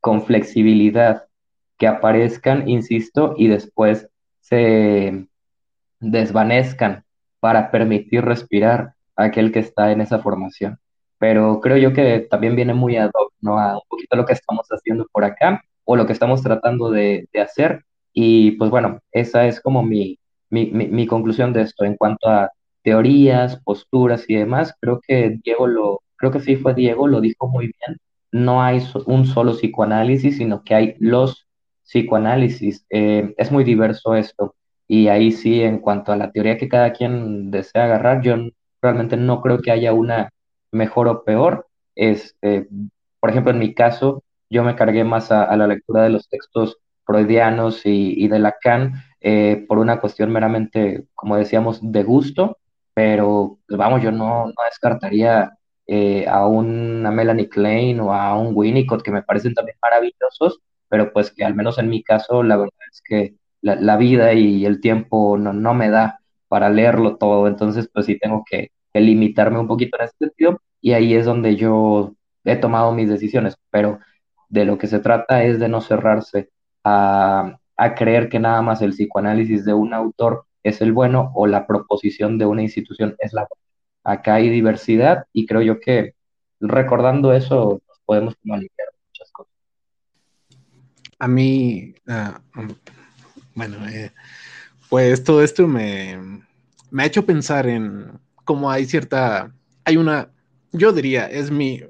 [0.00, 1.24] con flexibilidad,
[1.78, 4.08] que aparezcan, insisto, y después
[4.40, 5.26] se
[6.00, 7.05] desvanezcan
[7.46, 10.80] para permitir respirar a aquel que está en esa formación.
[11.16, 13.60] Pero creo yo que también viene muy ad hoc, ¿no?
[13.60, 17.28] A un poquito lo que estamos haciendo por acá o lo que estamos tratando de,
[17.40, 17.84] hacer.
[18.12, 20.18] Y pues bueno, esa es como mi,
[20.50, 22.50] mi, conclusión de esto en cuanto a
[22.82, 24.74] teorías, posturas y demás.
[24.80, 27.98] Creo que Diego lo, creo que sí fue Diego, lo dijo muy bien.
[28.32, 31.46] No hay un solo psicoanálisis, sino que hay los
[31.84, 32.84] psicoanálisis.
[32.90, 34.56] Eh, es muy diverso esto.
[34.88, 38.36] Y ahí sí, en cuanto a la teoría que cada quien desea agarrar, yo
[38.82, 40.30] realmente no creo que haya una
[40.72, 41.66] mejor o peor.
[41.94, 42.68] Este,
[43.20, 46.78] por ejemplo, en mi caso, yo me cargué más a, la lectura de los textos
[47.04, 52.58] freudianos y, de Lacan eh, por una cuestión meramente, como decíamos, de gusto,
[52.94, 55.56] pero pues, vamos, yo no, descartaría
[55.86, 61.12] eh, a una Melanie Klein o a un Winnicott que me parecen también maravillosos, pero
[61.12, 64.80] pues que al menos en mi caso la verdad es que la, vida y el
[64.80, 69.66] tiempo no, no, me da para leerlo todo, entonces pues sí tengo que, limitarme un
[69.66, 73.98] poquito en ese sentido y ahí es donde yo he tomado mis decisiones, pero
[74.48, 76.50] de lo que se trata es de no cerrarse
[76.84, 77.58] a,
[77.94, 82.38] creer que nada más el psicoanálisis de un autor es el bueno o la proposición
[82.38, 83.62] de una institución es la buena.
[84.04, 86.14] Acá hay diversidad y creo yo que
[86.58, 89.52] recordando eso podemos aliviar muchas cosas.
[91.18, 92.40] A mí, ah,
[93.56, 94.12] bueno, eh,
[94.88, 96.44] pues todo esto me,
[96.92, 99.52] me ha hecho pensar en cómo hay cierta,
[99.84, 100.30] hay una,
[100.70, 101.82] yo diría, es mi,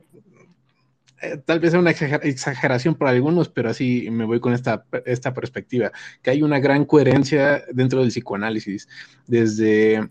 [1.23, 5.35] eh, tal vez sea una exageración para algunos, pero así me voy con esta, esta
[5.35, 5.93] perspectiva,
[6.23, 8.89] que hay una gran coherencia dentro del psicoanálisis,
[9.27, 10.09] desde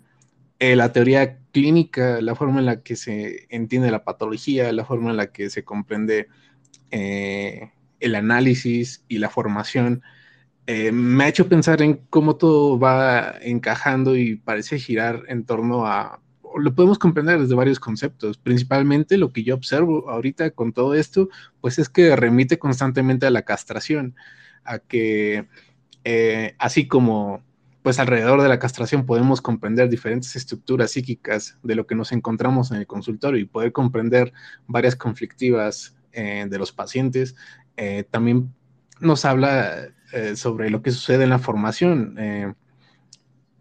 [0.59, 5.11] eh, la teoría clínica, la forma en la que se entiende la patología, la forma
[5.11, 6.27] en la que se comprende
[6.91, 10.03] eh, el análisis y la formación,
[10.67, 16.19] me ha hecho pensar en cómo todo va encajando y parece girar en torno a
[16.57, 18.37] lo podemos comprender desde varios conceptos.
[18.37, 21.29] Principalmente lo que yo observo ahorita con todo esto,
[21.61, 24.15] pues es que remite constantemente a la castración,
[24.63, 25.47] a que
[26.03, 27.43] eh, así como
[27.81, 32.71] pues alrededor de la castración podemos comprender diferentes estructuras psíquicas de lo que nos encontramos
[32.71, 34.33] en el consultorio y poder comprender
[34.65, 37.35] varias conflictivas eh, de los pacientes,
[37.77, 38.51] eh, también
[38.99, 39.89] nos habla
[40.35, 42.17] sobre lo que sucede en la formación,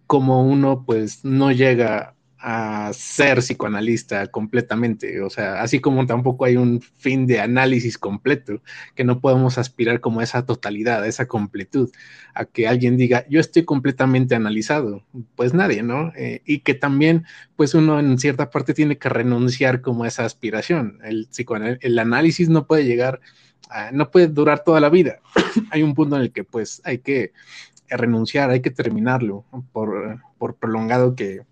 [0.07, 2.14] como uno pues no llega
[2.46, 5.22] a ser psicoanalista completamente.
[5.22, 8.61] O sea, así como tampoco hay un fin de análisis completo,
[8.94, 11.90] que no podemos aspirar como a esa totalidad, a esa completud,
[12.34, 15.07] a que alguien diga, yo estoy completamente analizado.
[15.36, 16.12] Pues nadie, ¿no?
[16.16, 17.24] Eh, y que también,
[17.57, 20.98] pues uno en cierta parte tiene que renunciar como a esa aspiración.
[21.02, 21.28] El,
[21.80, 23.20] el análisis no puede llegar,
[23.92, 25.20] no puede durar toda la vida.
[25.70, 27.32] hay un punto en el que pues hay que
[27.88, 31.42] renunciar, hay que terminarlo, por, por prolongado que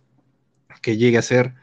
[0.82, 1.54] que llegue a ser.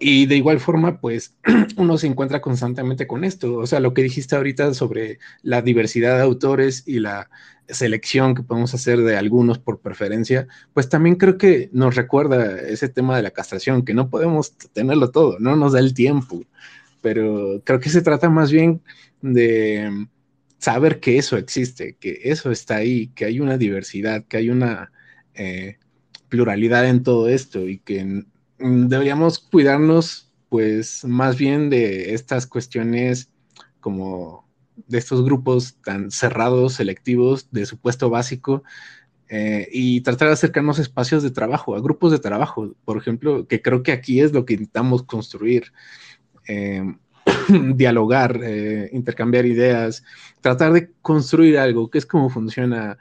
[0.00, 1.36] Y de igual forma, pues
[1.76, 3.56] uno se encuentra constantemente con esto.
[3.56, 7.30] O sea, lo que dijiste ahorita sobre la diversidad de autores y la
[7.68, 12.88] selección que podemos hacer de algunos por preferencia, pues también creo que nos recuerda ese
[12.88, 16.42] tema de la castración, que no podemos tenerlo todo, no nos da el tiempo.
[17.04, 18.82] Pero creo que se trata más bien
[19.22, 20.08] de
[20.58, 24.90] saber que eso existe, que eso está ahí, que hay una diversidad, que hay una
[25.34, 25.78] eh,
[26.28, 28.24] pluralidad en todo esto y que
[28.58, 33.30] Mm, deberíamos cuidarnos, pues, más bien de estas cuestiones
[33.80, 34.48] como
[34.86, 38.62] de estos grupos tan cerrados, selectivos, de supuesto básico,
[39.28, 43.46] eh, y tratar de acercarnos a espacios de trabajo, a grupos de trabajo, por ejemplo,
[43.48, 45.72] que creo que aquí es lo que intentamos construir.
[46.46, 46.82] Eh,
[47.74, 50.04] dialogar, eh, intercambiar ideas,
[50.40, 52.98] tratar de construir algo, que es como funciona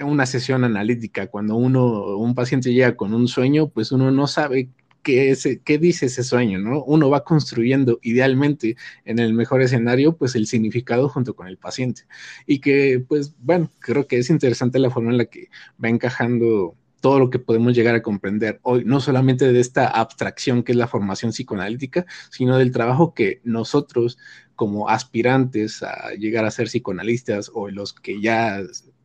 [0.00, 4.70] una sesión analítica, cuando uno, un paciente llega con un sueño, pues uno no sabe
[5.02, 6.82] qué, qué dice ese sueño, ¿no?
[6.82, 12.02] Uno va construyendo idealmente en el mejor escenario, pues el significado junto con el paciente.
[12.46, 15.48] Y que, pues, bueno, creo que es interesante la forma en la que
[15.82, 20.62] va encajando todo lo que podemos llegar a comprender hoy, no solamente de esta abstracción
[20.62, 24.16] que es la formación psicoanalítica, sino del trabajo que nosotros
[24.56, 28.58] como aspirantes a llegar a ser psicoanalistas o los que ya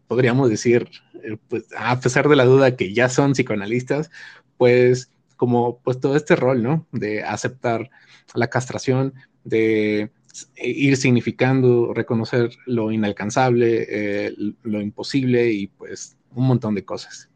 [0.08, 0.88] podríamos decir,
[1.26, 4.10] eh, pues, a pesar de la duda que ya son psicoanalistas,
[4.56, 6.88] pues como pues todo este rol, ¿no?
[6.94, 7.90] De aceptar
[8.34, 10.10] la castración, de
[10.56, 14.34] ir significando, reconocer lo inalcanzable, eh,
[14.64, 17.29] lo imposible y pues un montón de cosas.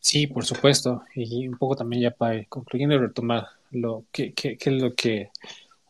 [0.00, 1.02] Sí, por supuesto.
[1.14, 5.30] Y un poco también ya para concluyendo y retomar lo que, es lo que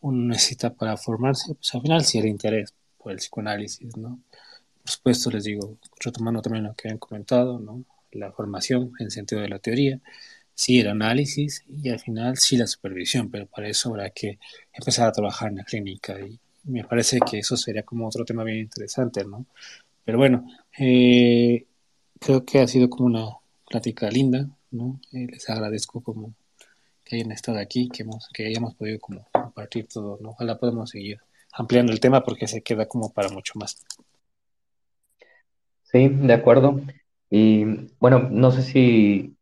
[0.01, 4.19] uno necesita para formarse, pues al final sí el interés por el psicoanálisis, ¿no?
[4.83, 7.83] Por supuesto, les digo, retomando también lo que han comentado, ¿no?
[8.11, 10.01] La formación en sentido de la teoría,
[10.55, 14.39] sí el análisis y al final sí la supervisión, pero para eso habrá que
[14.73, 18.43] empezar a trabajar en la clínica y me parece que eso sería como otro tema
[18.43, 19.45] bien interesante, ¿no?
[20.05, 20.47] Pero bueno,
[20.79, 21.67] eh,
[22.19, 23.27] creo que ha sido como una
[23.71, 24.99] plática linda, ¿no?
[25.13, 26.35] Eh, les agradezco como
[27.03, 30.31] que hayan estado aquí, que, hemos, que hayamos podido como compartir todo, ¿no?
[30.31, 31.19] Ojalá podamos seguir
[31.53, 33.77] ampliando el tema porque se queda como para mucho más.
[35.83, 36.81] Sí, de acuerdo.
[37.29, 37.63] Y
[37.99, 39.37] bueno, no sé si,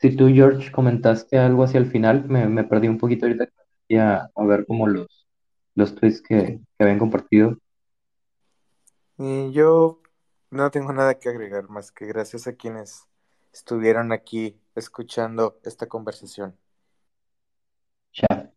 [0.00, 2.24] si tú, George, comentaste algo hacia el final.
[2.28, 3.48] Me, perdí un poquito ahorita
[3.98, 5.26] a, a ver como los,
[5.74, 7.58] los tweets que, que habían compartido.
[9.18, 10.00] Y yo
[10.50, 13.06] no tengo nada que agregar más que gracias a quienes
[13.56, 16.56] estuvieron aquí escuchando esta conversación.
[18.12, 18.52] Ya.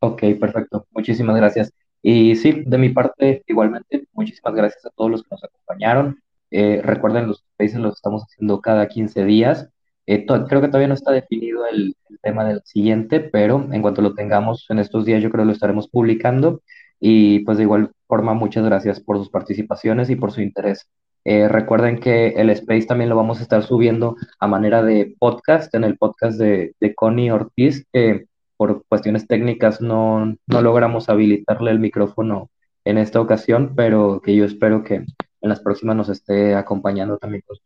[0.00, 0.86] Ok, perfecto.
[0.90, 1.72] Muchísimas gracias.
[2.02, 6.20] Y sí, de mi parte, igualmente, muchísimas gracias a todos los que nos acompañaron.
[6.50, 9.70] Eh, recuerden, los países los estamos haciendo cada 15 días.
[10.06, 14.14] Eh, creo que todavía no está definido el, tema del siguiente, pero en cuanto lo
[14.14, 16.62] tengamos en estos días, yo creo que lo estaremos publicando.
[17.00, 20.88] Y pues de igual forma, muchas gracias por sus participaciones y por su interés.
[21.24, 25.74] Eh, recuerden que el Space también lo vamos a estar subiendo a manera de podcast,
[25.74, 31.70] en el podcast de, de Connie Ortiz, que por cuestiones técnicas no, no logramos habilitarle
[31.70, 32.50] el micrófono
[32.84, 37.42] en esta ocasión, pero que yo espero que en las próximas nos esté acompañando también
[37.46, 37.56] con.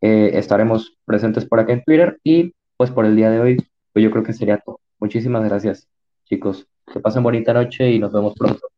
[0.00, 3.56] Eh, estaremos presentes por acá en Twitter y pues por el día de hoy,
[3.92, 4.80] pues yo creo que sería todo.
[4.98, 5.88] Muchísimas gracias,
[6.24, 6.66] chicos.
[6.92, 8.73] Que pasen bonita noche y nos vemos pronto.